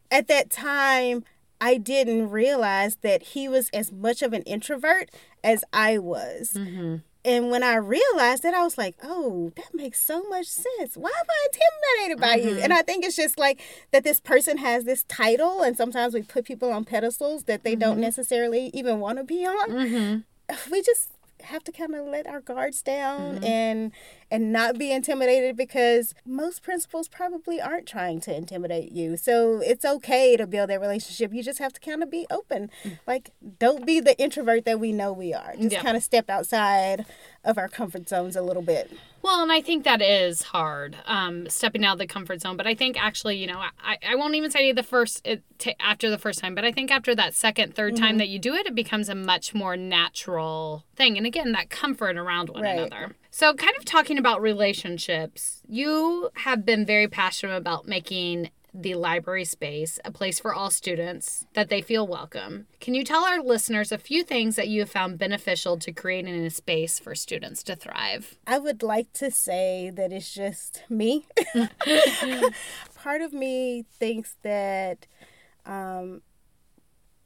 at 0.09 0.27
that 0.27 0.49
time 0.49 1.23
I 1.59 1.77
didn't 1.77 2.29
realize 2.29 2.97
that 2.97 3.23
he 3.23 3.47
was 3.47 3.69
as 3.69 3.91
much 3.91 4.21
of 4.21 4.33
an 4.33 4.41
introvert 4.43 5.09
as 5.43 5.63
I 5.71 5.97
was. 5.97 6.53
Mm-hmm. 6.55 6.97
And 7.25 7.49
when 7.49 7.63
I 7.63 7.75
realized 7.75 8.43
that, 8.43 8.53
I 8.53 8.63
was 8.63 8.77
like, 8.77 8.95
oh, 9.01 9.53
that 9.55 9.73
makes 9.73 10.01
so 10.01 10.23
much 10.23 10.47
sense. 10.47 10.97
Why 10.97 11.09
am 11.09 11.25
I 11.29 11.47
intimidated 11.47 12.21
by 12.21 12.37
mm-hmm. 12.37 12.57
you? 12.57 12.63
And 12.63 12.73
I 12.73 12.81
think 12.81 13.05
it's 13.05 13.15
just 13.15 13.39
like 13.39 13.61
that 13.91 14.03
this 14.03 14.19
person 14.19 14.57
has 14.57 14.83
this 14.83 15.03
title, 15.03 15.61
and 15.61 15.77
sometimes 15.77 16.13
we 16.13 16.21
put 16.21 16.45
people 16.45 16.71
on 16.71 16.83
pedestals 16.83 17.43
that 17.43 17.63
they 17.63 17.73
mm-hmm. 17.73 17.79
don't 17.79 17.99
necessarily 17.99 18.71
even 18.73 18.99
want 18.99 19.19
to 19.19 19.23
be 19.23 19.45
on. 19.45 19.69
Mm-hmm. 19.69 20.71
We 20.71 20.81
just 20.81 21.11
have 21.43 21.63
to 21.65 21.71
kind 21.71 21.93
of 21.95 22.05
let 22.05 22.27
our 22.27 22.39
guards 22.39 22.81
down 22.81 23.35
mm-hmm. 23.35 23.43
and 23.43 23.91
and 24.33 24.51
not 24.51 24.79
be 24.79 24.91
intimidated 24.91 25.55
because 25.55 26.15
most 26.25 26.63
principals 26.63 27.07
probably 27.07 27.61
aren't 27.61 27.85
trying 27.85 28.19
to 28.19 28.35
intimidate 28.35 28.91
you. 28.91 29.15
So 29.15 29.61
it's 29.63 29.85
okay 29.85 30.35
to 30.37 30.47
build 30.47 30.71
that 30.71 30.81
relationship. 30.81 31.31
You 31.31 31.43
just 31.43 31.59
have 31.59 31.71
to 31.73 31.79
kind 31.79 32.01
of 32.01 32.09
be 32.09 32.25
open. 32.31 32.71
Mm. 32.83 32.97
Like 33.05 33.29
don't 33.59 33.85
be 33.85 33.99
the 33.99 34.19
introvert 34.19 34.65
that 34.65 34.79
we 34.79 34.91
know 34.91 35.13
we 35.13 35.35
are. 35.35 35.53
Just 35.55 35.75
kind 35.77 35.95
of 35.95 36.01
step 36.01 36.31
outside 36.31 37.05
of 37.43 37.59
our 37.59 37.67
comfort 37.67 38.09
zones 38.09 38.35
a 38.35 38.41
little 38.41 38.63
bit. 38.63 38.91
Well, 39.21 39.43
and 39.43 39.51
I 39.51 39.61
think 39.61 39.83
that 39.83 40.01
is 40.01 40.41
hard, 40.41 40.97
um, 41.05 41.47
stepping 41.47 41.85
out 41.85 41.93
of 41.93 41.99
the 41.99 42.07
comfort 42.07 42.41
zone. 42.41 42.57
But 42.57 42.65
I 42.65 42.73
think 42.73 43.01
actually, 43.01 43.37
you 43.37 43.45
know, 43.45 43.59
I, 43.59 43.97
I 44.05 44.15
won't 44.15 44.33
even 44.33 44.49
say 44.49 44.71
the 44.71 44.83
first 44.83 45.21
it, 45.25 45.43
t- 45.59 45.75
after 45.79 46.09
the 46.09 46.17
first 46.17 46.39
time, 46.39 46.55
but 46.55 46.65
I 46.65 46.71
think 46.71 46.91
after 46.91 47.13
that 47.15 47.35
second, 47.35 47.75
third 47.75 47.93
mm-hmm. 47.93 48.03
time 48.03 48.17
that 48.17 48.29
you 48.29 48.39
do 48.39 48.55
it, 48.55 48.65
it 48.65 48.73
becomes 48.73 49.09
a 49.09 49.15
much 49.15 49.53
more 49.53 49.77
natural 49.77 50.85
thing. 50.95 51.17
And 51.17 51.27
again, 51.27 51.51
that 51.51 51.69
comfort 51.69 52.17
around 52.17 52.49
one 52.49 52.63
right. 52.63 52.79
another. 52.79 53.15
So, 53.35 53.51
kind 53.55 53.73
of 53.79 53.83
talking 53.83 54.19
about 54.19 54.43
relationships, 54.43 55.63
you 55.67 56.29
have 56.35 56.63
been 56.67 56.85
very 56.85 57.07
passionate 57.07 57.55
about 57.55 57.87
making 57.87 58.51
the 58.75 58.93
library 58.93 59.43
space 59.43 59.99
a 60.05 60.11
place 60.11 60.39
for 60.39 60.53
all 60.53 60.69
students, 60.69 61.47
that 61.55 61.67
they 61.67 61.81
feel 61.81 62.05
welcome. 62.05 62.67
Can 62.79 62.93
you 62.93 63.03
tell 63.03 63.25
our 63.25 63.41
listeners 63.41 63.91
a 63.91 63.97
few 63.97 64.23
things 64.23 64.55
that 64.55 64.67
you 64.67 64.81
have 64.81 64.91
found 64.91 65.17
beneficial 65.17 65.79
to 65.79 65.91
creating 65.91 66.45
a 66.45 66.51
space 66.51 66.99
for 66.99 67.15
students 67.15 67.63
to 67.63 67.75
thrive? 67.75 68.37
I 68.45 68.59
would 68.59 68.83
like 68.83 69.11
to 69.13 69.31
say 69.31 69.89
that 69.95 70.13
it's 70.13 70.31
just 70.31 70.83
me. 70.87 71.25
Part 72.95 73.23
of 73.23 73.33
me 73.33 73.83
thinks 73.91 74.35
that 74.43 75.07
um, 75.65 76.21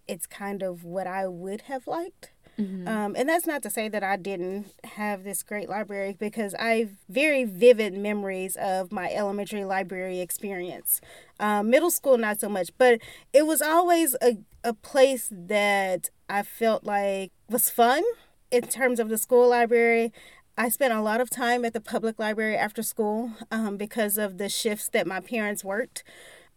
it's 0.07 0.25
kind 0.25 0.63
of 0.63 0.85
what 0.85 1.05
I 1.05 1.27
would 1.27 1.63
have 1.63 1.85
liked 1.85 2.31
Mm-hmm. 2.59 2.87
Um, 2.87 3.15
and 3.15 3.29
that's 3.29 3.45
not 3.45 3.61
to 3.63 3.69
say 3.69 3.87
that 3.89 4.03
I 4.03 4.17
didn't 4.17 4.67
have 4.83 5.23
this 5.23 5.43
great 5.43 5.69
library 5.69 6.15
because 6.19 6.55
I 6.55 6.77
have 6.79 6.89
very 7.07 7.43
vivid 7.43 7.93
memories 7.93 8.55
of 8.55 8.91
my 8.91 9.11
elementary 9.11 9.63
library 9.63 10.19
experience. 10.19 10.99
Um, 11.39 11.69
middle 11.69 11.91
school, 11.91 12.17
not 12.17 12.39
so 12.39 12.49
much, 12.49 12.71
but 12.77 12.99
it 13.31 13.45
was 13.45 13.61
always 13.61 14.15
a, 14.21 14.37
a 14.63 14.73
place 14.73 15.29
that 15.31 16.09
I 16.29 16.41
felt 16.43 16.83
like 16.83 17.31
was 17.47 17.69
fun 17.69 18.03
in 18.49 18.63
terms 18.63 18.99
of 18.99 19.09
the 19.09 19.17
school 19.17 19.49
library. 19.49 20.11
I 20.57 20.69
spent 20.69 20.93
a 20.93 21.01
lot 21.01 21.21
of 21.21 21.29
time 21.29 21.63
at 21.63 21.73
the 21.73 21.81
public 21.81 22.17
library 22.17 22.57
after 22.57 22.81
school 22.81 23.33
um, 23.51 23.77
because 23.77 24.17
of 24.17 24.39
the 24.39 24.49
shifts 24.49 24.89
that 24.89 25.05
my 25.05 25.19
parents 25.19 25.63
worked. 25.63 26.03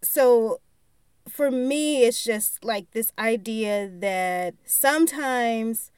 So 0.03 0.61
for 1.41 1.51
me, 1.51 2.05
it's 2.05 2.23
just 2.23 2.67
like 2.67 2.91
this 2.91 3.13
idea 3.19 3.89
that 3.91 4.53
sometimes 4.67 5.91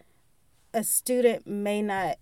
a 0.73 0.85
student 0.85 1.49
may 1.49 1.83
not 1.83 2.19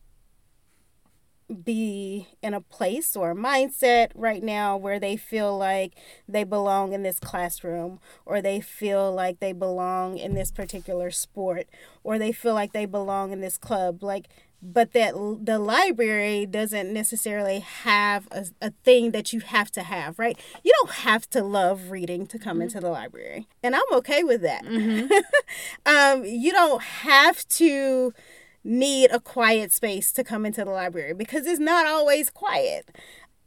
be 1.62 2.28
in 2.40 2.54
a 2.54 2.62
place 2.62 3.14
or 3.14 3.32
a 3.32 3.34
mindset 3.34 4.10
right 4.14 4.42
now 4.42 4.74
where 4.74 4.98
they 4.98 5.18
feel 5.18 5.54
like 5.58 5.92
they 6.26 6.44
belong 6.44 6.94
in 6.94 7.02
this 7.02 7.20
classroom 7.20 8.00
or 8.24 8.40
they 8.40 8.58
feel 8.58 9.12
like 9.12 9.38
they 9.38 9.52
belong 9.52 10.16
in 10.16 10.32
this 10.32 10.50
particular 10.50 11.10
sport 11.10 11.66
or 12.02 12.18
they 12.18 12.32
feel 12.32 12.54
like 12.54 12.72
they 12.72 12.86
belong 12.86 13.32
in 13.32 13.42
this 13.42 13.58
club. 13.58 14.02
Like 14.02 14.28
but 14.62 14.92
that 14.92 15.14
the 15.42 15.58
library 15.58 16.46
doesn't 16.46 16.92
necessarily 16.92 17.60
have 17.60 18.28
a, 18.30 18.46
a 18.60 18.70
thing 18.84 19.10
that 19.12 19.32
you 19.32 19.40
have 19.40 19.70
to 19.70 19.82
have 19.82 20.18
right 20.18 20.38
you 20.62 20.72
don't 20.80 20.96
have 20.96 21.28
to 21.30 21.42
love 21.42 21.90
reading 21.90 22.26
to 22.26 22.38
come 22.38 22.56
mm-hmm. 22.56 22.62
into 22.62 22.80
the 22.80 22.90
library 22.90 23.46
and 23.62 23.74
i'm 23.74 23.92
okay 23.92 24.22
with 24.22 24.42
that 24.42 24.64
mm-hmm. 24.64 25.06
um, 25.86 26.24
you 26.24 26.52
don't 26.52 26.82
have 26.82 27.46
to 27.48 28.12
need 28.62 29.10
a 29.10 29.20
quiet 29.20 29.72
space 29.72 30.12
to 30.12 30.22
come 30.22 30.44
into 30.44 30.64
the 30.64 30.70
library 30.70 31.14
because 31.14 31.46
it's 31.46 31.60
not 31.60 31.86
always 31.86 32.28
quiet 32.28 32.90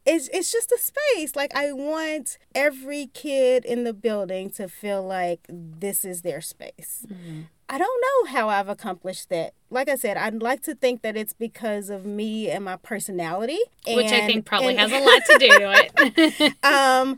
it's 0.05 0.27
it's 0.29 0.51
just 0.51 0.71
a 0.71 0.77
space. 0.77 1.35
Like 1.35 1.55
I 1.55 1.71
want 1.71 2.37
every 2.53 3.07
kid 3.07 3.65
in 3.65 3.83
the 3.83 3.93
building 3.93 4.49
to 4.51 4.67
feel 4.67 5.01
like 5.03 5.41
this 5.49 6.03
is 6.03 6.21
their 6.21 6.41
space. 6.41 7.05
Mm-hmm. 7.07 7.41
I 7.69 7.77
don't 7.77 8.01
know 8.01 8.31
how 8.31 8.49
I've 8.49 8.69
accomplished 8.69 9.29
that. 9.29 9.53
Like 9.69 9.89
I 9.89 9.95
said, 9.95 10.17
I'd 10.17 10.41
like 10.41 10.61
to 10.63 10.75
think 10.75 11.01
that 11.01 11.15
it's 11.15 11.33
because 11.33 11.89
of 11.89 12.05
me 12.05 12.49
and 12.49 12.65
my 12.65 12.75
personality, 12.75 13.59
and, 13.87 13.95
which 13.95 14.11
I 14.11 14.27
think 14.27 14.45
probably 14.45 14.75
and, 14.75 14.91
has 14.91 14.91
a 14.91 15.03
lot 15.03 15.21
to 15.25 15.37
do 15.39 15.67
with 15.67 16.17
it. 16.17 16.53
um, 16.63 17.17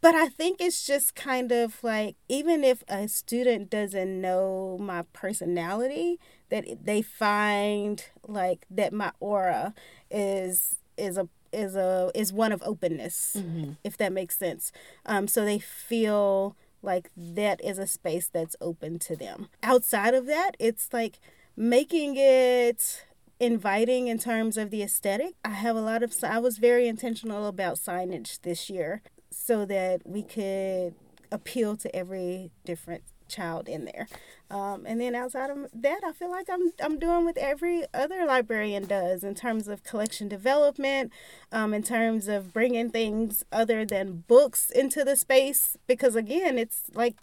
but 0.00 0.14
I 0.14 0.28
think 0.28 0.60
it's 0.60 0.86
just 0.86 1.14
kind 1.14 1.52
of 1.52 1.82
like 1.82 2.16
even 2.28 2.64
if 2.64 2.82
a 2.88 3.08
student 3.08 3.70
doesn't 3.70 4.20
know 4.20 4.76
my 4.80 5.02
personality, 5.12 6.18
that 6.50 6.84
they 6.84 7.02
find 7.02 8.04
like 8.26 8.66
that 8.70 8.92
my 8.92 9.12
aura 9.20 9.74
is 10.10 10.76
is 10.96 11.16
a 11.16 11.28
is 11.54 11.76
a 11.76 12.10
is 12.14 12.32
one 12.32 12.52
of 12.52 12.62
openness, 12.64 13.36
mm-hmm. 13.38 13.72
if 13.82 13.96
that 13.96 14.12
makes 14.12 14.36
sense. 14.36 14.72
Um, 15.06 15.28
so 15.28 15.44
they 15.44 15.58
feel 15.58 16.56
like 16.82 17.10
that 17.16 17.64
is 17.64 17.78
a 17.78 17.86
space 17.86 18.28
that's 18.28 18.56
open 18.60 18.98
to 19.00 19.16
them. 19.16 19.48
Outside 19.62 20.14
of 20.14 20.26
that, 20.26 20.52
it's 20.58 20.92
like 20.92 21.18
making 21.56 22.16
it 22.16 23.04
inviting 23.40 24.08
in 24.08 24.18
terms 24.18 24.56
of 24.56 24.70
the 24.70 24.82
aesthetic. 24.82 25.34
I 25.44 25.50
have 25.50 25.76
a 25.76 25.80
lot 25.80 26.02
of 26.02 26.14
I 26.22 26.38
was 26.38 26.58
very 26.58 26.86
intentional 26.88 27.46
about 27.46 27.76
signage 27.76 28.40
this 28.42 28.70
year 28.70 29.02
so 29.30 29.64
that 29.66 30.02
we 30.06 30.22
could 30.22 30.94
appeal 31.32 31.76
to 31.76 31.94
every 31.94 32.50
different 32.64 33.02
child 33.28 33.68
in 33.68 33.84
there. 33.84 34.08
Um, 34.50 34.84
and 34.86 35.00
then 35.00 35.14
outside 35.14 35.50
of 35.50 35.68
that, 35.74 36.00
I 36.04 36.12
feel 36.12 36.30
like 36.30 36.48
I'm 36.50 36.72
I'm 36.82 36.98
doing 36.98 37.24
what 37.24 37.38
every 37.38 37.84
other 37.92 38.24
librarian 38.26 38.86
does 38.86 39.24
in 39.24 39.34
terms 39.34 39.68
of 39.68 39.82
collection 39.82 40.28
development, 40.28 41.12
um, 41.50 41.74
in 41.74 41.82
terms 41.82 42.28
of 42.28 42.52
bringing 42.52 42.90
things 42.90 43.44
other 43.50 43.84
than 43.84 44.24
books 44.28 44.70
into 44.70 45.04
the 45.04 45.16
space. 45.16 45.76
Because 45.86 46.14
again, 46.14 46.58
it's 46.58 46.84
like 46.94 47.16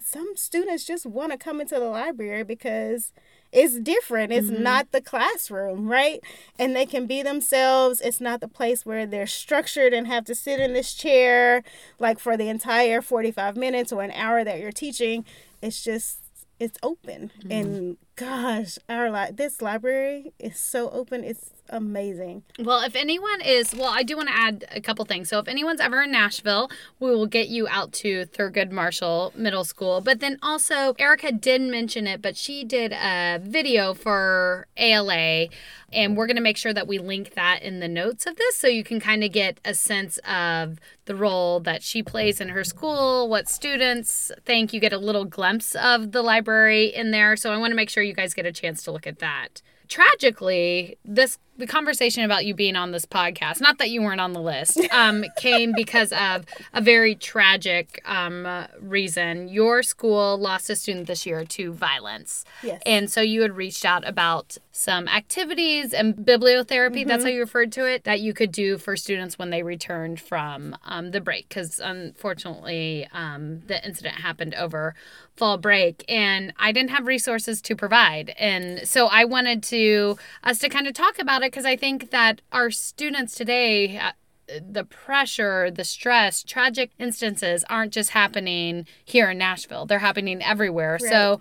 some 0.00 0.36
students 0.36 0.84
just 0.84 1.06
want 1.06 1.32
to 1.32 1.38
come 1.38 1.60
into 1.60 1.76
the 1.76 1.86
library 1.86 2.44
because 2.44 3.12
it's 3.56 3.78
different. 3.80 4.32
It's 4.32 4.50
mm-hmm. 4.50 4.62
not 4.62 4.92
the 4.92 5.00
classroom, 5.00 5.88
right? 5.88 6.20
And 6.58 6.76
they 6.76 6.84
can 6.84 7.06
be 7.06 7.22
themselves. 7.22 8.02
It's 8.02 8.20
not 8.20 8.40
the 8.40 8.48
place 8.48 8.84
where 8.84 9.06
they're 9.06 9.26
structured 9.26 9.94
and 9.94 10.06
have 10.06 10.26
to 10.26 10.34
sit 10.34 10.60
in 10.60 10.74
this 10.74 10.92
chair 10.92 11.62
like 11.98 12.18
for 12.18 12.36
the 12.36 12.50
entire 12.50 13.00
45 13.00 13.56
minutes 13.56 13.92
or 13.92 14.02
an 14.02 14.10
hour 14.10 14.44
that 14.44 14.60
you're 14.60 14.72
teaching. 14.72 15.24
It's 15.62 15.82
just 15.82 16.18
it's 16.58 16.78
open 16.82 17.30
mm-hmm. 17.40 17.52
and 17.52 17.96
gosh 18.16 18.78
our 18.88 19.10
li- 19.10 19.30
this 19.30 19.60
library 19.60 20.32
is 20.38 20.58
so 20.58 20.88
open 20.88 21.22
it's 21.22 21.50
amazing. 21.68 22.42
Well, 22.58 22.82
if 22.82 22.96
anyone 22.96 23.40
is, 23.40 23.74
well, 23.74 23.90
I 23.92 24.02
do 24.02 24.16
want 24.16 24.28
to 24.28 24.36
add 24.36 24.64
a 24.70 24.80
couple 24.80 25.04
things. 25.04 25.28
So, 25.28 25.38
if 25.38 25.48
anyone's 25.48 25.80
ever 25.80 26.02
in 26.02 26.10
Nashville, 26.10 26.70
we 27.00 27.10
will 27.10 27.26
get 27.26 27.48
you 27.48 27.66
out 27.68 27.92
to 27.94 28.26
Thurgood 28.26 28.70
Marshall 28.70 29.32
Middle 29.36 29.64
School. 29.64 30.00
But 30.00 30.20
then 30.20 30.38
also, 30.42 30.94
Erika 30.98 31.32
did 31.32 31.60
mention 31.60 32.06
it, 32.06 32.22
but 32.22 32.36
she 32.36 32.64
did 32.64 32.92
a 32.92 33.40
video 33.42 33.94
for 33.94 34.66
ALA, 34.76 35.48
and 35.92 36.16
we're 36.16 36.26
going 36.26 36.36
to 36.36 36.42
make 36.42 36.56
sure 36.56 36.74
that 36.74 36.86
we 36.86 36.98
link 36.98 37.34
that 37.34 37.62
in 37.62 37.80
the 37.80 37.88
notes 37.88 38.26
of 38.26 38.36
this 38.36 38.56
so 38.56 38.66
you 38.68 38.84
can 38.84 39.00
kind 39.00 39.22
of 39.24 39.32
get 39.32 39.60
a 39.64 39.74
sense 39.74 40.18
of 40.28 40.78
the 41.04 41.14
role 41.14 41.60
that 41.60 41.82
she 41.82 42.02
plays 42.02 42.40
in 42.40 42.48
her 42.50 42.64
school, 42.64 43.28
what 43.28 43.48
students 43.48 44.32
think. 44.44 44.72
You 44.72 44.80
get 44.80 44.92
a 44.92 44.98
little 44.98 45.24
glimpse 45.24 45.74
of 45.74 46.12
the 46.12 46.22
library 46.22 46.86
in 46.86 47.10
there. 47.10 47.36
So, 47.36 47.52
I 47.52 47.56
want 47.56 47.70
to 47.70 47.76
make 47.76 47.90
sure 47.90 48.02
you 48.02 48.14
guys 48.14 48.34
get 48.34 48.46
a 48.46 48.52
chance 48.52 48.82
to 48.84 48.90
look 48.90 49.06
at 49.06 49.18
that 49.20 49.62
tragically, 49.88 50.98
this 51.04 51.38
the 51.58 51.66
conversation 51.66 52.24
about 52.24 52.44
you 52.44 52.54
being 52.54 52.76
on 52.76 52.92
this 52.92 53.04
podcast, 53.04 53.60
not 53.60 53.78
that 53.78 53.90
you 53.90 54.02
weren't 54.02 54.20
on 54.20 54.32
the 54.32 54.40
list, 54.40 54.80
um, 54.92 55.24
came 55.36 55.72
because 55.74 56.12
of 56.12 56.44
a 56.72 56.80
very 56.80 57.14
tragic 57.14 58.02
um, 58.04 58.46
reason. 58.80 59.48
Your 59.48 59.82
school 59.82 60.38
lost 60.38 60.70
a 60.70 60.76
student 60.76 61.06
this 61.06 61.26
year 61.26 61.44
to 61.44 61.72
violence. 61.72 62.44
Yes. 62.62 62.80
And 62.84 63.10
so 63.10 63.20
you 63.20 63.42
had 63.42 63.56
reached 63.56 63.84
out 63.84 64.06
about 64.06 64.58
some 64.72 65.08
activities 65.08 65.94
and 65.94 66.14
bibliotherapy, 66.14 67.00
mm-hmm. 67.00 67.08
that's 67.08 67.24
how 67.24 67.30
you 67.30 67.40
referred 67.40 67.72
to 67.72 67.86
it, 67.86 68.04
that 68.04 68.20
you 68.20 68.34
could 68.34 68.52
do 68.52 68.76
for 68.76 68.96
students 68.96 69.38
when 69.38 69.50
they 69.50 69.62
returned 69.62 70.20
from 70.20 70.76
um, 70.84 71.10
the 71.12 71.20
break. 71.20 71.48
Because 71.48 71.80
unfortunately, 71.80 73.08
um, 73.12 73.60
the 73.66 73.84
incident 73.86 74.16
happened 74.16 74.54
over 74.54 74.94
fall 75.36 75.58
break 75.58 76.04
and 76.08 76.52
I 76.58 76.72
didn't 76.72 76.90
have 76.90 77.06
resources 77.06 77.60
to 77.62 77.76
provide. 77.76 78.34
And 78.38 78.86
so 78.88 79.06
I 79.06 79.24
wanted 79.24 79.62
to 79.64 80.18
us 80.42 80.58
to 80.60 80.68
kind 80.68 80.86
of 80.86 80.94
talk 80.94 81.18
about 81.18 81.42
it 81.42 81.45
because 81.50 81.64
I 81.64 81.76
think 81.76 82.10
that 82.10 82.42
our 82.52 82.70
students 82.70 83.34
today 83.34 83.98
uh, 83.98 84.12
the 84.48 84.84
pressure, 84.84 85.70
the 85.70 85.84
stress, 85.84 86.44
tragic 86.44 86.92
instances 86.98 87.64
aren't 87.68 87.92
just 87.92 88.10
happening 88.10 88.86
here 89.04 89.30
in 89.30 89.38
Nashville. 89.38 89.86
They're 89.86 89.98
happening 89.98 90.42
everywhere. 90.42 90.98
Right. 91.02 91.10
So 91.10 91.40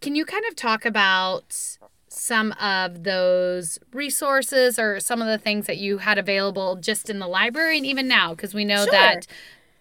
can 0.00 0.16
you 0.16 0.24
kind 0.24 0.44
of 0.48 0.56
talk 0.56 0.84
about 0.84 1.78
some 2.08 2.52
of 2.60 3.04
those 3.04 3.78
resources 3.92 4.78
or 4.78 4.98
some 4.98 5.22
of 5.22 5.28
the 5.28 5.38
things 5.38 5.66
that 5.66 5.78
you 5.78 5.98
had 5.98 6.18
available 6.18 6.76
just 6.76 7.08
in 7.08 7.20
the 7.20 7.28
library 7.28 7.76
and 7.76 7.86
even 7.86 8.08
now 8.08 8.30
because 8.34 8.52
we 8.52 8.64
know 8.64 8.82
sure. 8.82 8.90
that 8.90 9.26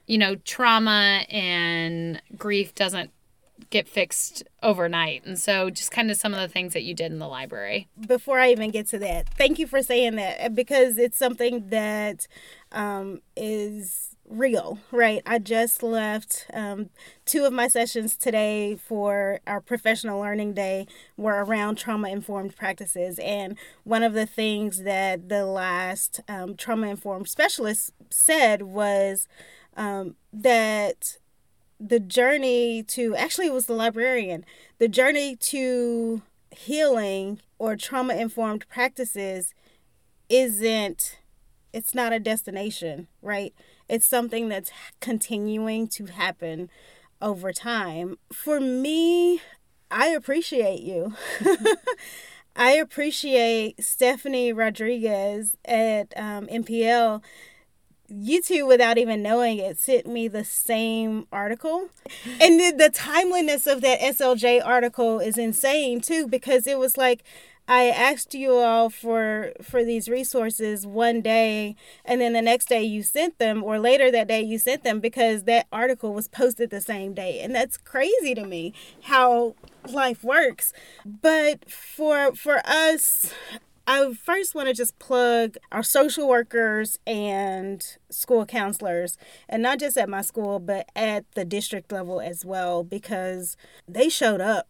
you 0.06 0.18
know 0.18 0.36
trauma 0.36 1.26
and 1.30 2.22
grief 2.38 2.76
doesn't 2.76 3.10
get 3.70 3.88
fixed 3.88 4.44
overnight. 4.64 5.26
And 5.26 5.38
so, 5.38 5.70
just 5.70 5.92
kind 5.92 6.10
of 6.12 6.18
some 6.18 6.34
of 6.34 6.40
the 6.40 6.48
things 6.48 6.74
that 6.74 6.84
you 6.84 6.94
did 6.94 7.12
in 7.12 7.20
the 7.20 7.28
library. 7.28 7.88
Before 8.08 8.40
I 8.40 8.52
even 8.52 8.72
get 8.72 8.88
to 8.90 9.00
that, 9.00 9.30
thank 9.36 9.60
you 9.60 9.68
for 9.68 9.82
saying 9.82 10.16
that 10.16 10.56
because 10.56 10.98
it's 10.98 11.18
something 11.18 11.70
that 11.70 12.28
um, 12.72 13.22
is 13.36 14.10
real, 14.30 14.78
right? 14.92 15.22
I 15.26 15.40
just 15.40 15.82
left 15.82 16.46
um, 16.54 16.90
two 17.26 17.46
of 17.46 17.54
my 17.54 17.68
sessions 17.68 18.16
today 18.16 18.76
for 18.76 19.40
our 19.48 19.60
professional 19.60 20.20
learning 20.20 20.54
day 20.54 20.88
were 21.18 21.44
around 21.44 21.78
trauma 21.78 22.10
informed 22.10 22.56
practices. 22.56 23.20
And 23.20 23.58
one 23.84 24.04
of 24.04 24.14
the 24.14 24.28
things 24.28 24.84
that 24.84 25.30
the 25.30 25.46
last 25.46 26.22
um, 26.28 26.56
trauma 26.56 26.88
informed 26.88 27.28
specialist 27.28 27.92
said 28.10 28.62
was 28.62 29.28
um, 29.76 30.16
that 30.32 31.18
the 31.80 32.00
journey 32.00 32.84
to 32.84 33.16
actually 33.16 33.48
it 33.48 33.54
was 33.54 33.66
the 33.66 33.74
librarian. 33.74 34.46
The 34.80 34.88
journey 34.88 35.36
to 35.38 36.22
healing 36.52 37.40
or 37.58 37.76
trauma 37.76 38.16
informed 38.16 38.68
practices 38.68 39.54
isn't 40.30 41.18
it's 41.72 41.94
not 41.96 42.14
a 42.14 42.20
destination 42.20 43.08
right? 43.22 43.54
It's 43.88 44.06
something 44.06 44.50
that's 44.50 44.72
continuing 45.00 45.88
to 45.90 46.08
happen 46.08 46.70
over 47.22 47.52
time. 47.54 48.18
For 48.32 48.60
me 48.60 49.42
i 49.92 50.08
appreciate 50.08 50.82
you. 50.82 51.16
I 52.56 52.72
appreciate 52.72 53.82
stephanie 53.84 54.52
rodriguez 54.52 55.56
at 55.66 56.14
um, 56.18 56.48
npl 56.48 57.22
you 58.10 58.42
two, 58.42 58.66
without 58.66 58.98
even 58.98 59.22
knowing 59.22 59.60
it, 59.60 59.80
sent 59.80 60.08
me 60.08 60.28
the 60.28 60.44
same 60.44 61.28
article. 61.32 61.90
And 62.42 62.60
the, 62.60 62.74
the 62.78 62.90
timeliness 62.90 63.68
of 63.68 63.82
that 63.82 64.00
SLJ 64.00 64.66
article 64.66 65.20
is 65.20 65.38
insane 65.38 66.02
too, 66.02 66.28
because 66.28 66.68
it 66.68 66.80
was 66.80 66.98
like 66.98 67.24
I 67.70 67.90
asked 67.90 68.34
you 68.34 68.56
all 68.56 68.90
for 68.90 69.54
for 69.62 69.84
these 69.84 70.10
resources 70.10 70.88
one 70.88 71.22
day 71.22 71.76
and 72.04 72.20
then 72.20 72.34
the 72.34 72.42
next 72.42 72.68
day 72.68 72.82
you 72.82 73.04
sent 73.04 73.38
them 73.38 73.64
or 73.64 73.78
later 73.78 74.10
that 74.10 74.28
day 74.28 74.42
you 74.42 74.58
sent 74.58 74.84
them 74.84 75.00
because 75.00 75.44
that 75.44 75.68
article 75.72 76.12
was 76.12 76.28
posted 76.28 76.72
the 76.72 76.82
same 76.82 77.14
day 77.14 77.40
and 77.40 77.54
that's 77.54 77.78
crazy 77.78 78.34
to 78.34 78.44
me 78.44 78.74
how 79.04 79.54
life 79.88 80.24
works 80.24 80.74
but 81.06 81.70
for 81.70 82.34
for 82.34 82.60
us 82.66 83.36
I 83.90 84.14
first 84.14 84.54
want 84.54 84.68
to 84.68 84.74
just 84.76 85.00
plug 85.00 85.58
our 85.72 85.82
social 85.82 86.30
workers 86.30 87.00
and 87.08 87.84
school 88.12 88.46
counselors, 88.46 89.18
and 89.50 89.64
not 89.64 89.80
just 89.80 89.98
at 89.98 90.08
my 90.08 90.22
school, 90.22 90.60
but 90.60 90.88
at 90.96 91.26
the 91.32 91.44
district 91.44 91.92
level 91.92 92.22
as 92.22 92.46
well, 92.46 92.84
because 92.84 93.58
they 93.88 94.08
showed 94.08 94.42
up. 94.42 94.70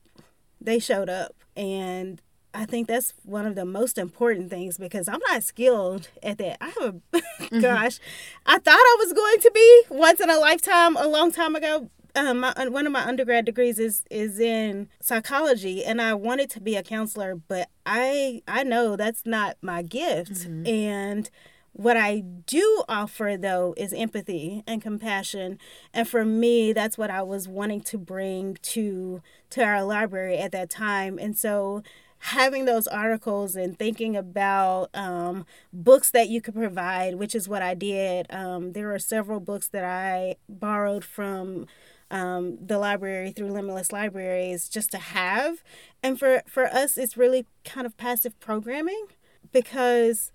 They 0.62 0.80
showed 0.80 1.10
up. 1.10 1.36
And 1.58 2.22
I 2.54 2.64
think 2.64 2.88
that's 2.88 3.14
one 3.24 3.46
of 3.46 3.56
the 3.56 3.66
most 3.66 3.98
important 3.98 4.50
things 4.50 4.78
because 4.78 5.10
I'm 5.10 5.20
not 5.28 5.44
skilled 5.44 6.08
at 6.24 6.38
that. 6.38 6.58
I 6.62 6.68
have 6.80 6.96
a, 7.12 7.18
mm-hmm. 7.18 7.60
gosh, 7.60 8.00
I 8.46 8.58
thought 8.58 8.72
I 8.74 8.96
was 9.00 9.12
going 9.12 9.40
to 9.42 9.52
be 9.54 9.82
once 9.90 10.22
in 10.22 10.30
a 10.30 10.38
lifetime 10.38 10.96
a 10.96 11.10
long 11.10 11.34
time 11.34 11.58
ago, 11.58 11.90
um, 12.20 12.40
my, 12.42 12.54
one 12.68 12.86
of 12.86 12.92
my 12.92 13.06
undergrad 13.06 13.46
degrees 13.46 13.80
is 13.80 14.04
is 14.10 14.40
in 14.40 14.90
psychology, 15.02 15.84
and 15.84 16.02
I 16.02 16.14
wanted 16.14 16.50
to 16.52 16.62
be 16.62 16.76
a 16.76 16.84
counselor, 16.84 17.36
but 17.36 17.70
I 17.86 18.42
I 18.48 18.64
know 18.64 18.96
that's 18.96 19.26
not 19.26 19.58
my 19.62 19.82
gift, 19.82 20.34
mm-hmm. 20.34 20.68
and 20.68 21.30
what 21.74 21.96
I 21.96 22.20
do 22.20 22.84
offer 22.90 23.38
though 23.38 23.74
is 23.78 23.94
empathy 23.94 24.64
and 24.68 24.82
compassion, 24.82 25.58
and 25.94 26.08
for 26.08 26.26
me, 26.26 26.74
that's 26.74 26.98
what 26.98 27.10
I 27.10 27.22
was 27.22 27.48
wanting 27.48 27.82
to 27.82 27.98
bring 27.98 28.58
to 28.62 29.22
to 29.52 29.64
our 29.64 29.84
library 29.84 30.38
at 30.38 30.52
that 30.52 30.70
time, 30.70 31.18
and 31.20 31.38
so 31.38 31.84
having 32.20 32.66
those 32.66 32.86
articles 32.88 33.56
and 33.56 33.80
thinking 33.80 34.16
about 34.16 34.90
um, 34.94 35.46
books 35.72 36.12
that 36.12 36.28
you 36.28 36.42
could 36.42 36.54
provide, 36.54 37.16
which 37.16 37.34
is 37.34 37.48
what 37.48 37.62
I 37.62 37.74
did. 37.74 38.28
Um, 38.30 38.74
there 38.74 38.94
are 38.94 39.00
several 39.00 39.40
books 39.40 39.70
that 39.70 39.86
I 39.86 40.36
borrowed 40.50 41.06
from 41.06 41.66
um, 42.12 42.58
the 42.66 42.78
library 42.78 43.32
through 43.32 43.52
Limitless 43.52 43.92
Libraries 43.92 44.70
just 44.70 44.92
to 44.92 44.98
have. 44.98 45.64
And 46.02 46.18
for, 46.20 46.44
for 46.48 46.66
us, 46.66 46.98
it's 46.98 47.18
really 47.18 47.46
kind 47.64 47.86
of 47.86 47.98
passive 47.98 48.40
programming 48.40 49.08
because 49.52 50.32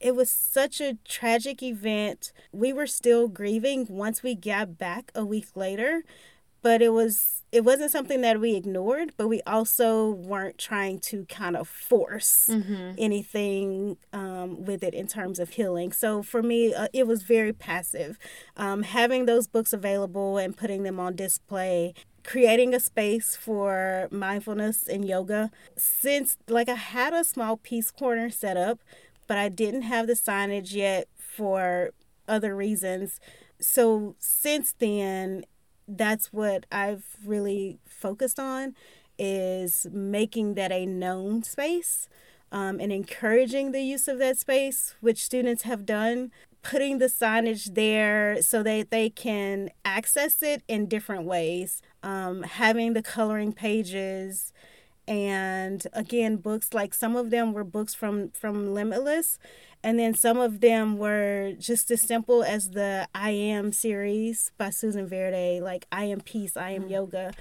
it 0.00 0.16
was 0.16 0.30
such 0.30 0.80
a 0.80 0.98
tragic 1.04 1.62
event. 1.62 2.32
We 2.50 2.72
were 2.72 2.86
still 2.86 3.28
grieving 3.28 3.86
once 3.88 4.22
we 4.22 4.34
got 4.34 4.78
back 4.78 5.12
a 5.14 5.24
week 5.24 5.48
later 5.54 6.02
but 6.62 6.80
it 6.82 6.90
was 6.90 7.42
it 7.50 7.64
wasn't 7.64 7.90
something 7.90 8.22
that 8.22 8.40
we 8.40 8.54
ignored 8.54 9.12
but 9.16 9.28
we 9.28 9.42
also 9.42 10.10
weren't 10.10 10.56
trying 10.56 10.98
to 10.98 11.26
kind 11.26 11.56
of 11.56 11.68
force 11.68 12.48
mm-hmm. 12.50 12.92
anything 12.96 13.96
um, 14.12 14.64
with 14.64 14.82
it 14.82 14.94
in 14.94 15.06
terms 15.06 15.38
of 15.38 15.50
healing. 15.50 15.92
So 15.92 16.22
for 16.22 16.42
me 16.42 16.72
uh, 16.72 16.88
it 16.92 17.06
was 17.06 17.22
very 17.22 17.52
passive. 17.52 18.18
Um, 18.56 18.82
having 18.82 19.26
those 19.26 19.46
books 19.46 19.72
available 19.72 20.38
and 20.38 20.56
putting 20.56 20.82
them 20.82 20.98
on 20.98 21.16
display 21.16 21.94
creating 22.24 22.72
a 22.72 22.78
space 22.78 23.34
for 23.34 24.06
mindfulness 24.12 24.86
and 24.86 25.04
yoga. 25.04 25.50
Since 25.76 26.36
like 26.48 26.68
i 26.68 26.74
had 26.74 27.12
a 27.12 27.24
small 27.24 27.56
peace 27.56 27.90
corner 27.90 28.30
set 28.30 28.56
up 28.56 28.78
but 29.26 29.38
i 29.38 29.48
didn't 29.48 29.82
have 29.82 30.06
the 30.06 30.14
signage 30.14 30.72
yet 30.72 31.08
for 31.16 31.90
other 32.28 32.54
reasons. 32.54 33.20
So 33.60 34.16
since 34.18 34.74
then 34.78 35.44
that's 35.88 36.32
what 36.32 36.66
I've 36.70 37.04
really 37.24 37.78
focused 37.86 38.38
on 38.38 38.74
is 39.18 39.86
making 39.92 40.54
that 40.54 40.72
a 40.72 40.86
known 40.86 41.42
space 41.42 42.08
um, 42.50 42.80
and 42.80 42.92
encouraging 42.92 43.72
the 43.72 43.82
use 43.82 44.08
of 44.08 44.18
that 44.18 44.38
space, 44.38 44.94
which 45.00 45.24
students 45.24 45.62
have 45.62 45.86
done, 45.86 46.30
putting 46.62 46.98
the 46.98 47.06
signage 47.06 47.74
there 47.74 48.40
so 48.40 48.62
that 48.62 48.90
they 48.90 49.10
can 49.10 49.70
access 49.84 50.42
it 50.42 50.62
in 50.68 50.86
different 50.86 51.24
ways, 51.24 51.82
um, 52.02 52.42
having 52.42 52.92
the 52.92 53.02
coloring 53.02 53.52
pages 53.52 54.52
and 55.08 55.86
again 55.92 56.36
books 56.36 56.72
like 56.72 56.94
some 56.94 57.16
of 57.16 57.30
them 57.30 57.52
were 57.52 57.64
books 57.64 57.92
from 57.92 58.30
from 58.30 58.72
limitless 58.72 59.38
and 59.84 59.98
then 59.98 60.14
some 60.14 60.38
of 60.38 60.60
them 60.60 60.96
were 60.96 61.52
just 61.58 61.90
as 61.90 62.00
simple 62.00 62.42
as 62.42 62.70
the 62.70 63.08
I 63.14 63.30
Am 63.30 63.72
series 63.72 64.52
by 64.56 64.70
Susan 64.70 65.08
Verde, 65.08 65.60
like 65.60 65.86
I 65.90 66.04
Am 66.04 66.20
Peace, 66.20 66.56
I 66.56 66.70
Am 66.70 66.82
mm-hmm. 66.82 66.92
Yoga, 66.92 67.32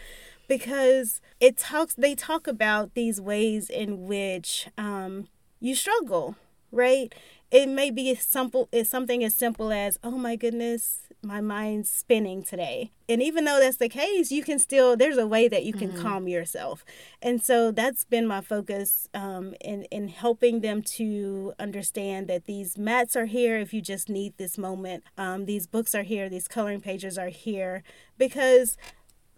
because 0.47 1.21
it 1.39 1.57
talks, 1.57 1.93
they 1.93 2.15
talk 2.15 2.47
about 2.47 2.95
these 2.95 3.21
ways 3.21 3.69
in 3.69 4.07
which 4.07 4.69
um, 4.77 5.27
you 5.59 5.75
struggle, 5.75 6.35
right? 6.71 7.13
It 7.51 7.69
may 7.69 7.91
be 7.91 8.09
as 8.11 8.23
simple, 8.23 8.69
it's 8.71 8.89
something 8.89 9.23
as 9.23 9.35
simple 9.35 9.71
as, 9.71 9.99
oh 10.03 10.11
my 10.11 10.35
goodness, 10.35 11.01
my 11.23 11.41
mind's 11.41 11.89
spinning 11.89 12.43
today. 12.43 12.91
And 13.07 13.21
even 13.21 13.45
though 13.45 13.59
that's 13.59 13.77
the 13.77 13.89
case, 13.89 14.31
you 14.31 14.43
can 14.43 14.57
still, 14.59 14.97
there's 14.97 15.17
a 15.17 15.27
way 15.27 15.47
that 15.47 15.63
you 15.63 15.73
can 15.73 15.89
mm-hmm. 15.89 16.01
calm 16.01 16.27
yourself. 16.27 16.83
And 17.21 17.41
so 17.41 17.71
that's 17.71 18.05
been 18.05 18.25
my 18.25 18.41
focus 18.41 19.07
um, 19.13 19.53
in, 19.61 19.83
in 19.85 20.07
helping 20.07 20.61
them 20.61 20.81
to 20.83 21.53
understand 21.59 22.27
that 22.27 22.45
these 22.45 22.77
mats 22.77 23.15
are 23.15 23.25
here 23.25 23.57
if 23.57 23.73
you 23.73 23.81
just 23.81 24.09
need 24.09 24.37
this 24.37 24.57
moment. 24.57 25.03
Um, 25.17 25.45
these 25.45 25.67
books 25.67 25.93
are 25.93 26.03
here, 26.03 26.29
these 26.29 26.47
coloring 26.47 26.81
pages 26.81 27.17
are 27.17 27.29
here, 27.29 27.83
because 28.17 28.77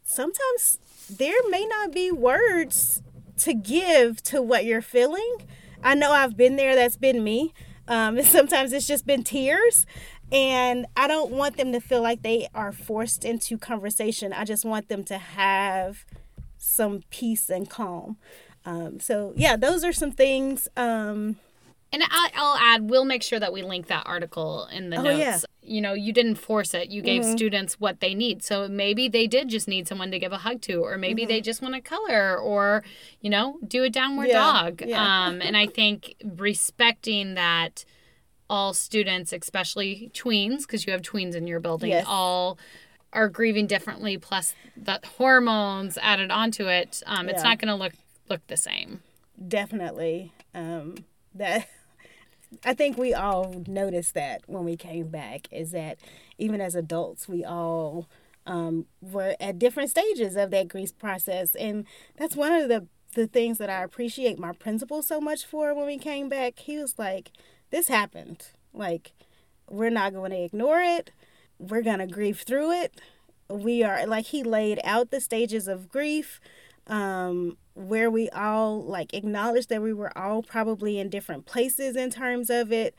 sometimes 0.04 0.78
there 1.10 1.50
may 1.50 1.66
not 1.66 1.92
be 1.92 2.12
words 2.12 3.02
to 3.38 3.54
give 3.54 4.22
to 4.24 4.42
what 4.42 4.64
you're 4.64 4.82
feeling 4.82 5.38
I 5.84 5.96
know 5.96 6.12
I've 6.12 6.38
been 6.38 6.56
there. 6.56 6.76
That's 6.76 6.98
been 6.98 7.24
me. 7.24 7.54
Um, 7.88 8.18
and 8.18 8.28
sometimes 8.28 8.74
it's 8.74 8.88
just 8.88 9.06
been 9.06 9.24
tears. 9.24 9.86
And 10.34 10.88
I 10.98 11.08
don't 11.08 11.32
want 11.32 11.58
them 11.58 11.72
to 11.74 11.80
feel 11.80 12.02
like 12.02 12.24
they 12.24 12.48
are 12.56 12.72
forced 12.72 13.24
into 13.24 13.58
conversation. 13.58 14.34
I 14.34 14.46
just 14.46 14.66
want 14.66 14.90
them 14.90 15.04
to 15.06 15.20
have 15.20 16.06
some 16.58 17.04
peace 17.12 17.50
and 17.50 17.70
calm. 17.70 18.18
Um, 18.66 19.00
so, 19.00 19.34
yeah, 19.36 19.56
those 19.56 19.84
are 19.84 19.94
some 19.94 20.12
things. 20.12 20.68
Um, 20.76 21.38
and 21.92 22.02
I'll, 22.10 22.30
I'll, 22.34 22.58
add, 22.58 22.90
we'll 22.90 23.06
make 23.06 23.22
sure 23.22 23.40
that 23.40 23.54
we 23.54 23.62
link 23.62 23.88
that 23.88 24.08
article 24.08 24.68
in 24.72 24.90
the 24.90 24.98
oh, 24.98 25.04
notes. 25.04 25.20
Yeah. 25.20 25.40
You 25.62 25.82
know, 25.82 25.94
you 25.94 26.12
didn't 26.12 26.36
force 26.36 26.74
it. 26.74 26.90
You 26.90 27.04
gave 27.04 27.22
mm-hmm. 27.22 27.36
students 27.36 27.80
what 27.80 28.00
they 28.00 28.16
need. 28.16 28.44
So 28.44 28.68
maybe 28.68 29.08
they 29.08 29.28
did 29.28 29.50
just 29.50 29.68
need 29.68 29.88
someone 29.88 30.10
to 30.10 30.18
give 30.18 30.34
a 30.34 30.40
hug 30.40 30.62
to, 30.62 30.78
or 30.78 30.98
maybe 30.98 31.22
mm-hmm. 31.22 31.30
they 31.30 31.42
just 31.42 31.62
want 31.62 31.76
to 31.76 31.82
color, 31.82 32.36
or, 32.40 32.84
you 33.22 33.30
know, 33.30 33.60
do 33.68 33.84
a 33.84 33.90
downward 33.90 34.30
yeah. 34.30 34.34
dog. 34.34 34.82
Yeah. 34.84 35.26
Um, 35.28 35.42
and 35.44 35.56
I 35.56 35.68
think 35.68 36.16
respecting 36.24 37.36
that 37.36 37.86
all 38.54 38.72
students, 38.72 39.34
especially 39.34 40.12
tweens, 40.14 40.60
because 40.62 40.86
you 40.86 40.94
have 40.94 41.02
tweens 41.02 41.34
in 41.34 41.48
your 41.48 41.60
building, 41.60 41.90
yes. 41.90 42.06
all 42.08 42.60
are 43.12 43.28
grieving 43.28 43.66
differently, 43.66 44.16
plus 44.16 44.54
the 44.78 45.00
hormones 45.18 45.98
added 46.00 46.30
onto 46.30 46.68
it. 46.68 47.02
Um, 47.08 47.30
it's 47.30 47.44
not 47.44 47.58
going 47.58 47.70
to 47.70 47.76
look 47.76 47.94
look 48.30 48.46
the 48.46 48.56
same. 48.56 49.02
Definitely. 49.48 50.34
Um, 50.54 50.98
that 51.34 51.68
I 52.64 52.76
think 52.76 52.96
we 52.96 53.12
all 53.16 53.64
noticed 53.68 54.14
that 54.14 54.44
when 54.46 54.64
we 54.64 54.78
came 54.78 55.08
back 55.08 55.48
is 55.52 55.72
that 55.72 55.98
even 56.38 56.62
as 56.62 56.76
adults, 56.76 57.28
we 57.28 57.44
all 57.44 58.08
um, 58.46 58.86
were 59.02 59.36
at 59.40 59.58
different 59.58 59.90
stages 59.90 60.36
of 60.36 60.52
that 60.52 60.68
grief 60.68 60.96
process. 61.00 61.56
And 61.56 61.86
that's 62.18 62.36
one 62.36 62.52
of 62.52 62.70
the, 62.70 62.88
the 63.16 63.26
things 63.26 63.58
that 63.58 63.72
I 63.72 63.82
appreciate 63.84 64.38
my 64.38 64.52
principal 64.54 65.02
so 65.02 65.20
much 65.20 65.44
for 65.44 65.74
when 65.74 65.88
we 65.88 65.98
came 65.98 66.30
back. 66.30 66.60
He 66.60 66.78
was 66.78 67.00
like, 67.00 67.32
This 67.74 67.88
happened. 67.88 68.50
Like, 68.72 69.14
we're 69.68 69.90
not 69.90 70.14
going 70.14 70.30
to 70.30 70.44
ignore 70.44 70.80
it. 70.80 71.10
We're 71.58 71.82
going 71.82 71.98
to 71.98 72.06
grieve 72.06 72.42
through 72.42 72.72
it. 72.72 73.02
We 73.50 73.82
are, 73.82 74.06
like, 74.06 74.28
he 74.28 74.44
laid 74.44 74.80
out 74.84 75.10
the 75.10 75.20
stages 75.20 75.68
of 75.68 75.90
grief. 75.90 76.40
Um, 76.86 77.58
where 77.74 78.12
we 78.12 78.30
all 78.30 78.84
like 78.84 79.14
acknowledged 79.14 79.70
that 79.70 79.82
we 79.82 79.94
were 79.94 80.16
all 80.16 80.44
probably 80.44 81.00
in 81.00 81.10
different 81.10 81.46
places 81.46 81.96
in 81.96 82.12
terms 82.12 82.52
of 82.52 82.72
it. 82.72 82.94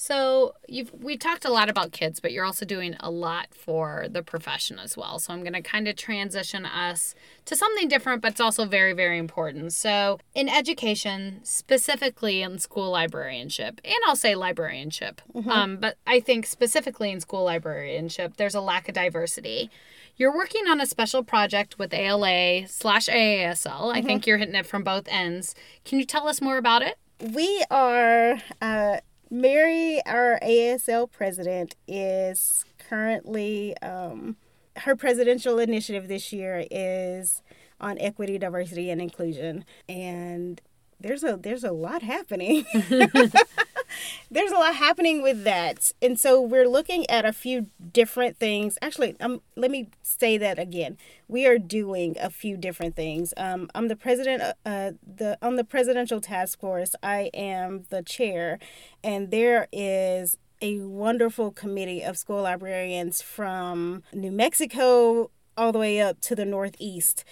So 0.00 0.54
you've 0.68 0.92
we 0.94 1.16
talked 1.16 1.44
a 1.44 1.50
lot 1.50 1.68
about 1.68 1.90
kids, 1.90 2.20
but 2.20 2.30
you're 2.30 2.44
also 2.44 2.64
doing 2.64 2.94
a 3.00 3.10
lot 3.10 3.48
for 3.50 4.06
the 4.08 4.22
profession 4.22 4.78
as 4.78 4.96
well. 4.96 5.18
So 5.18 5.32
I'm 5.32 5.40
going 5.40 5.54
to 5.54 5.60
kind 5.60 5.88
of 5.88 5.96
transition 5.96 6.64
us 6.64 7.16
to 7.46 7.56
something 7.56 7.88
different, 7.88 8.22
but 8.22 8.30
it's 8.30 8.40
also 8.40 8.64
very 8.64 8.92
very 8.92 9.18
important. 9.18 9.72
So 9.72 10.20
in 10.36 10.48
education, 10.48 11.40
specifically 11.42 12.42
in 12.42 12.60
school 12.60 12.92
librarianship, 12.92 13.80
and 13.84 13.96
I'll 14.06 14.14
say 14.14 14.36
librarianship, 14.36 15.20
mm-hmm. 15.34 15.50
um, 15.50 15.76
but 15.78 15.96
I 16.06 16.20
think 16.20 16.46
specifically 16.46 17.10
in 17.10 17.18
school 17.18 17.42
librarianship, 17.42 18.36
there's 18.36 18.54
a 18.54 18.60
lack 18.60 18.88
of 18.88 18.94
diversity. 18.94 19.68
You're 20.16 20.34
working 20.34 20.68
on 20.68 20.80
a 20.80 20.86
special 20.86 21.24
project 21.24 21.76
with 21.76 21.92
ALA 21.92 22.68
slash 22.68 23.08
AASL. 23.08 23.66
Mm-hmm. 23.66 23.98
I 23.98 24.02
think 24.02 24.28
you're 24.28 24.38
hitting 24.38 24.54
it 24.54 24.66
from 24.66 24.84
both 24.84 25.08
ends. 25.08 25.56
Can 25.84 25.98
you 25.98 26.04
tell 26.04 26.28
us 26.28 26.40
more 26.40 26.56
about 26.56 26.82
it? 26.82 26.98
We 27.20 27.64
are, 27.68 28.38
uh, 28.62 28.98
Mary, 29.30 30.00
our 30.06 30.38
ASL 30.42 31.10
president, 31.10 31.76
is 31.86 32.64
currently, 32.78 33.76
um, 33.78 34.36
her 34.76 34.96
presidential 34.96 35.58
initiative 35.58 36.08
this 36.08 36.32
year 36.32 36.64
is 36.70 37.42
on 37.80 37.98
equity, 37.98 38.38
diversity, 38.38 38.90
and 38.90 39.00
inclusion. 39.00 39.64
And 39.88 40.60
there's 41.00 41.22
a 41.22 41.36
there's 41.36 41.64
a 41.64 41.72
lot 41.72 42.02
happening. 42.02 42.64
there's 44.30 44.50
a 44.50 44.56
lot 44.56 44.74
happening 44.74 45.22
with 45.22 45.44
that. 45.44 45.92
And 46.02 46.18
so 46.18 46.40
we're 46.40 46.68
looking 46.68 47.08
at 47.10 47.24
a 47.24 47.32
few 47.32 47.66
different 47.98 48.38
things. 48.38 48.78
Actually, 48.80 49.16
um, 49.18 49.40
let 49.56 49.72
me 49.72 49.88
say 50.04 50.38
that 50.38 50.56
again. 50.56 50.96
We 51.26 51.48
are 51.48 51.58
doing 51.58 52.16
a 52.20 52.30
few 52.30 52.56
different 52.56 52.94
things. 52.94 53.34
Um, 53.36 53.68
I'm 53.74 53.88
the 53.88 53.96
president 53.96 54.40
uh, 54.40 54.52
uh, 54.64 54.92
the 55.02 55.36
on 55.42 55.56
the 55.56 55.64
presidential 55.64 56.20
task 56.20 56.60
force. 56.60 56.94
I 57.02 57.28
am 57.34 57.86
the 57.90 58.04
chair 58.04 58.60
and 59.02 59.32
there 59.32 59.66
is 59.72 60.36
a 60.62 60.78
wonderful 60.78 61.50
committee 61.50 62.02
of 62.04 62.16
school 62.16 62.42
librarians 62.42 63.20
from 63.20 64.04
New 64.12 64.30
Mexico 64.30 65.32
all 65.56 65.72
the 65.72 65.80
way 65.80 66.00
up 66.00 66.20
to 66.20 66.36
the 66.36 66.44
Northeast. 66.44 67.24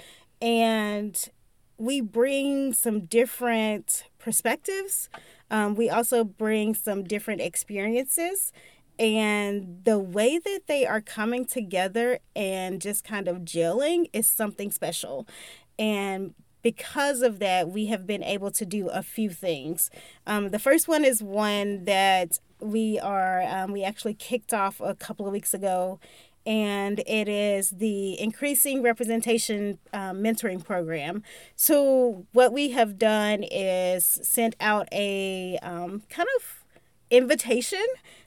And 0.42 1.16
we 1.78 2.00
bring 2.00 2.72
some 2.72 3.04
different 3.04 4.02
perspectives. 4.18 5.08
Um, 5.48 5.76
we 5.76 5.88
also 5.88 6.24
bring 6.24 6.74
some 6.74 7.04
different 7.04 7.40
experiences. 7.40 8.52
And 8.98 9.82
the 9.84 9.98
way 9.98 10.38
that 10.38 10.62
they 10.66 10.86
are 10.86 11.00
coming 11.00 11.44
together 11.44 12.18
and 12.34 12.80
just 12.80 13.04
kind 13.04 13.28
of 13.28 13.38
gelling 13.38 14.08
is 14.12 14.26
something 14.26 14.70
special. 14.70 15.26
And 15.78 16.34
because 16.62 17.22
of 17.22 17.38
that, 17.38 17.68
we 17.68 17.86
have 17.86 18.06
been 18.06 18.24
able 18.24 18.50
to 18.50 18.64
do 18.64 18.88
a 18.88 19.02
few 19.02 19.30
things. 19.30 19.90
Um, 20.26 20.50
the 20.50 20.58
first 20.58 20.88
one 20.88 21.04
is 21.04 21.22
one 21.22 21.84
that 21.84 22.40
we 22.58 22.98
are, 22.98 23.42
um, 23.42 23.72
we 23.72 23.84
actually 23.84 24.14
kicked 24.14 24.54
off 24.54 24.80
a 24.80 24.94
couple 24.94 25.26
of 25.26 25.32
weeks 25.32 25.52
ago 25.52 26.00
and 26.46 27.00
it 27.06 27.28
is 27.28 27.70
the 27.70 28.18
Increasing 28.20 28.80
Representation 28.80 29.78
um, 29.92 30.18
Mentoring 30.18 30.64
Program. 30.64 31.24
So, 31.56 32.26
what 32.32 32.52
we 32.52 32.70
have 32.70 32.98
done 32.98 33.42
is 33.42 34.04
sent 34.22 34.54
out 34.60 34.88
a 34.92 35.58
um, 35.60 36.02
kind 36.08 36.28
of 36.38 36.64
invitation 37.10 37.84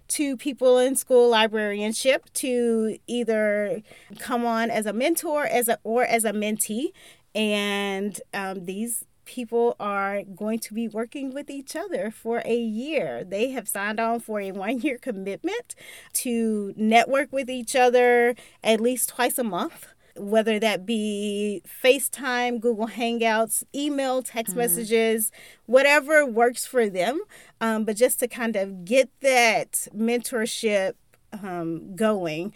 to 0.10 0.36
people 0.36 0.78
in 0.78 0.96
school 0.96 1.30
librarianship 1.30 2.32
to 2.34 2.98
either 3.08 3.82
come 4.20 4.46
on 4.46 4.70
as 4.70 4.86
a 4.86 4.94
mentor 4.94 5.46
as 5.46 5.68
a 5.68 5.78
or 5.84 6.04
as 6.04 6.26
a 6.26 6.32
mentee 6.32 6.92
and 7.36 8.20
um, 8.34 8.66
these 8.66 9.06
people 9.30 9.76
are 9.80 10.24
going 10.24 10.58
to 10.58 10.74
be 10.74 10.88
working 10.88 11.32
with 11.32 11.52
each 11.52 11.76
other 11.76 12.10
for 12.10 12.42
a 12.46 12.58
year. 12.58 13.24
They 13.24 13.52
have 13.52 13.68
signed 13.68 14.00
on 14.00 14.20
for 14.22 14.42
a 14.42 14.52
one 14.52 14.80
year 14.80 14.98
commitment 14.98 15.76
to 16.14 16.74
network 16.76 17.32
with 17.32 17.50
each 17.50 17.76
other 17.76 18.36
at 18.64 18.82
least 18.82 19.10
twice 19.10 19.38
a 19.38 19.44
month 19.44 19.90
whether 20.20 20.60
that 20.60 20.86
be 20.86 21.62
FaceTime, 21.84 22.60
Google 22.60 22.88
Hangouts, 22.88 23.64
email, 23.74 24.22
text 24.22 24.52
mm-hmm. 24.52 24.60
messages, 24.60 25.32
whatever 25.66 26.26
works 26.26 26.66
for 26.66 26.90
them. 26.90 27.20
Um, 27.62 27.86
but 27.86 27.96
just 27.96 28.20
to 28.20 28.28
kind 28.28 28.56
of 28.56 28.86
get 28.86 29.10
that 29.22 29.88
mentorship 29.96 30.94
um, 31.34 31.96
going. 31.96 32.54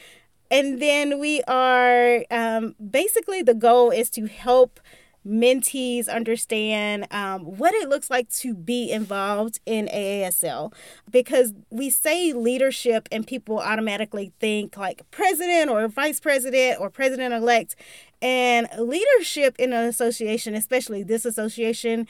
And 0.51 0.81
then 0.81 1.19
we 1.19 1.41
are 1.43 2.25
um, 2.29 2.75
basically 2.91 3.41
the 3.41 3.55
goal 3.55 3.89
is 3.91 4.09
to 4.11 4.27
help 4.27 4.79
mentees 5.25 6.09
understand 6.09 7.07
um, 7.11 7.41
what 7.41 7.73
it 7.73 7.89
looks 7.89 8.09
like 8.09 8.29
to 8.29 8.53
be 8.53 8.91
involved 8.91 9.59
in 9.65 9.87
AASL 9.87 10.73
because 11.09 11.53
we 11.69 11.89
say 11.89 12.33
leadership 12.33 13.07
and 13.11 13.25
people 13.25 13.59
automatically 13.59 14.33
think 14.39 14.77
like 14.77 15.09
president 15.11 15.69
or 15.69 15.87
vice 15.87 16.19
president 16.19 16.79
or 16.79 16.89
president 16.89 17.33
elect. 17.33 17.75
And 18.21 18.67
leadership 18.77 19.55
in 19.59 19.73
an 19.73 19.85
association, 19.85 20.55
especially 20.55 21.03
this 21.03 21.25
association, 21.25 22.07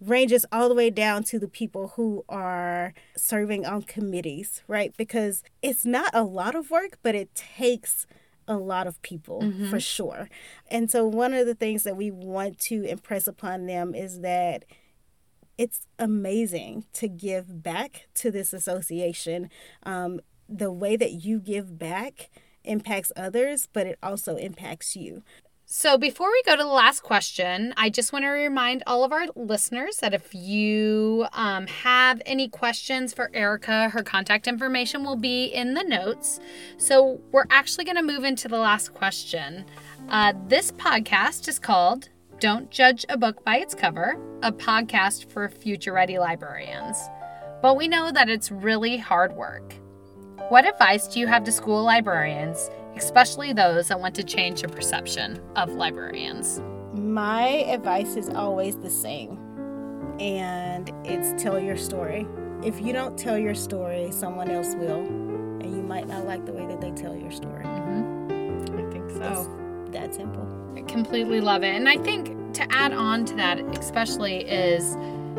ranges 0.00 0.44
all 0.50 0.68
the 0.68 0.74
way 0.74 0.90
down 0.90 1.22
to 1.24 1.38
the 1.38 1.48
people 1.48 1.92
who 1.96 2.24
are 2.28 2.92
serving 3.16 3.64
on 3.64 3.82
committees, 3.82 4.62
right? 4.66 4.92
Because 4.96 5.42
it's 5.62 5.84
not 5.84 6.10
a 6.12 6.22
lot 6.22 6.54
of 6.54 6.70
work, 6.70 6.98
but 7.02 7.14
it 7.14 7.34
takes 7.34 8.06
a 8.48 8.56
lot 8.56 8.86
of 8.86 9.00
people 9.02 9.40
mm-hmm. 9.42 9.70
for 9.70 9.80
sure. 9.80 10.28
And 10.70 10.90
so, 10.90 11.06
one 11.06 11.34
of 11.34 11.46
the 11.46 11.54
things 11.54 11.84
that 11.84 11.96
we 11.96 12.10
want 12.10 12.58
to 12.60 12.84
impress 12.84 13.26
upon 13.26 13.66
them 13.66 13.94
is 13.94 14.20
that 14.20 14.64
it's 15.58 15.86
amazing 15.98 16.84
to 16.94 17.08
give 17.08 17.62
back 17.62 18.08
to 18.14 18.30
this 18.30 18.52
association. 18.52 19.50
Um, 19.84 20.20
the 20.48 20.72
way 20.72 20.96
that 20.96 21.12
you 21.24 21.38
give 21.38 21.78
back 21.78 22.30
impacts 22.64 23.12
others, 23.16 23.68
but 23.72 23.86
it 23.86 23.98
also 24.02 24.36
impacts 24.36 24.96
you. 24.96 25.22
So, 25.74 25.96
before 25.96 26.30
we 26.30 26.42
go 26.44 26.54
to 26.54 26.62
the 26.62 26.68
last 26.68 27.02
question, 27.02 27.72
I 27.78 27.88
just 27.88 28.12
want 28.12 28.26
to 28.26 28.28
remind 28.28 28.82
all 28.86 29.04
of 29.04 29.12
our 29.12 29.24
listeners 29.34 29.96
that 30.02 30.12
if 30.12 30.34
you 30.34 31.24
um, 31.32 31.66
have 31.66 32.20
any 32.26 32.46
questions 32.46 33.14
for 33.14 33.30
Erika, 33.32 33.88
her 33.88 34.02
contact 34.02 34.46
information 34.46 35.02
will 35.02 35.16
be 35.16 35.46
in 35.46 35.72
the 35.72 35.82
notes. 35.82 36.40
So, 36.76 37.22
we're 37.32 37.46
actually 37.48 37.86
going 37.86 37.96
to 37.96 38.02
move 38.02 38.22
into 38.22 38.48
the 38.48 38.58
last 38.58 38.92
question. 38.92 39.64
Uh, 40.10 40.34
this 40.46 40.72
podcast 40.72 41.48
is 41.48 41.58
called 41.58 42.10
Don't 42.38 42.70
Judge 42.70 43.06
a 43.08 43.16
Book 43.16 43.42
by 43.42 43.56
Its 43.56 43.74
Cover, 43.74 44.18
a 44.42 44.52
podcast 44.52 45.30
for 45.30 45.48
future 45.48 45.94
ready 45.94 46.18
librarians. 46.18 46.98
But 47.62 47.78
we 47.78 47.88
know 47.88 48.12
that 48.12 48.28
it's 48.28 48.50
really 48.50 48.98
hard 48.98 49.34
work. 49.36 49.72
What 50.50 50.66
advice 50.66 51.08
do 51.08 51.18
you 51.18 51.28
have 51.28 51.44
to 51.44 51.52
school 51.52 51.82
librarians? 51.82 52.68
Especially 52.96 53.52
those 53.52 53.88
that 53.88 53.98
want 54.00 54.14
to 54.16 54.22
change 54.22 54.62
the 54.62 54.68
perception 54.68 55.40
of 55.56 55.70
librarians? 55.74 56.60
My 56.94 57.46
advice 57.46 58.16
is 58.16 58.28
always 58.28 58.76
the 58.76 58.90
same 58.90 59.38
and 60.20 60.92
it's 61.04 61.42
tell 61.42 61.58
your 61.58 61.76
story. 61.76 62.26
If 62.62 62.80
you 62.80 62.92
don't 62.92 63.18
tell 63.18 63.38
your 63.38 63.54
story, 63.54 64.10
someone 64.12 64.50
else 64.50 64.74
will, 64.76 65.00
and 65.00 65.64
you 65.64 65.82
might 65.82 66.06
not 66.06 66.26
like 66.26 66.46
the 66.46 66.52
way 66.52 66.66
that 66.66 66.80
they 66.80 66.90
tell 66.92 67.16
your 67.16 67.30
story. 67.30 67.64
Mm-hmm. 67.64 68.78
I 68.78 68.92
think 68.92 69.10
so. 69.10 69.82
It's 69.82 69.92
that 69.92 70.14
simple. 70.14 70.46
I 70.76 70.82
completely 70.82 71.40
love 71.40 71.64
it. 71.64 71.74
And 71.74 71.88
I 71.88 71.96
think 71.96 72.54
to 72.54 72.72
add 72.72 72.92
on 72.92 73.24
to 73.26 73.34
that, 73.34 73.58
especially, 73.78 74.44
is 74.48 74.96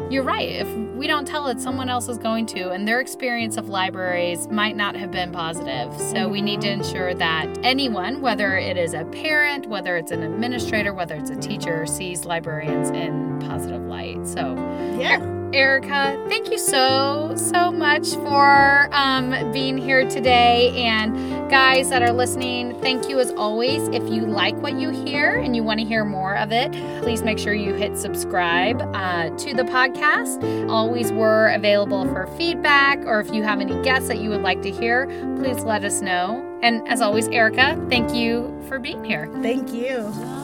you're 0.10 0.23
right. 0.23 0.49
If 0.49 0.67
we 0.95 1.08
don't 1.08 1.27
tell 1.27 1.47
it, 1.47 1.60
someone 1.60 1.89
else 1.89 2.08
is 2.08 2.17
going 2.17 2.45
to, 2.47 2.71
and 2.71 2.88
their 2.88 2.99
experience 2.99 3.58
of 3.58 3.69
libraries 3.69 4.47
might 4.47 4.75
not 4.75 4.95
have 4.95 5.12
been 5.12 5.32
positive. 5.32 5.91
So 5.93 6.15
mm-hmm. 6.15 6.32
we 6.32 6.41
need 6.41 6.62
to 6.62 6.69
ensure 6.69 7.13
that 7.15 7.58
anyone, 7.63 8.21
whether 8.21 8.58
it 8.58 8.77
is 8.77 8.93
a 8.93 9.06
parent, 9.06 9.67
whether 9.67 9.97
it's 9.97 10.12
an 10.12 10.23
administrator, 10.23 10.93
whether 10.93 11.15
it's 11.15 11.29
a 11.29 11.36
teacher, 11.36 11.86
sees 11.86 12.25
librarians 12.25 12.89
in 12.91 13.39
positive 13.39 13.82
light. 13.84 14.27
So, 14.27 14.56
yeah. 14.99 15.32
Erika, 15.53 16.19
thank 16.29 16.49
you 16.49 16.57
so, 16.57 17.33
so 17.35 17.71
much 17.71 18.09
for 18.09 18.89
um, 18.91 19.51
being 19.51 19.77
here 19.77 20.09
today. 20.09 20.71
And 20.75 21.13
guys 21.49 21.89
that 21.91 22.01
are 22.01 22.11
listening, 22.11 22.79
thank 22.81 23.07
you 23.07 23.19
as 23.19 23.29
always. 23.31 23.87
If 23.89 24.09
you 24.11 24.25
like 24.25 24.55
what 24.55 24.79
you 24.79 24.89
hear 24.89 25.35
and 25.35 25.55
you 25.55 25.63
want 25.63 25.79
to 25.79 25.85
hear 25.85 26.03
more 26.03 26.35
of 26.35 26.51
it, 26.51 26.71
please 27.03 27.21
make 27.21 27.37
sure 27.37 27.53
you 27.53 27.75
hit 27.75 27.97
subscribe 27.97 28.81
uh, 28.95 29.29
to 29.37 29.53
the 29.53 29.63
podcast. 29.63 30.69
Always 30.69 31.11
we're 31.11 31.49
available 31.49 32.03
for 32.05 32.25
feedback, 32.35 32.97
or 33.05 33.19
if 33.19 33.31
you 33.31 33.43
have 33.43 33.61
any 33.61 33.79
guests 33.83 34.07
that 34.07 34.17
you 34.17 34.31
would 34.31 34.41
like 34.41 34.63
to 34.63 34.71
hear, 34.71 35.05
please 35.37 35.63
let 35.63 35.85
us 35.85 36.01
know. 36.01 36.49
And 36.63 36.87
as 36.87 36.99
always, 36.99 37.27
Erika, 37.27 37.79
thank 37.89 38.11
you 38.13 38.59
for 38.67 38.79
being 38.79 39.03
here. 39.03 39.29
Thank 39.43 39.71
you. 39.71 40.42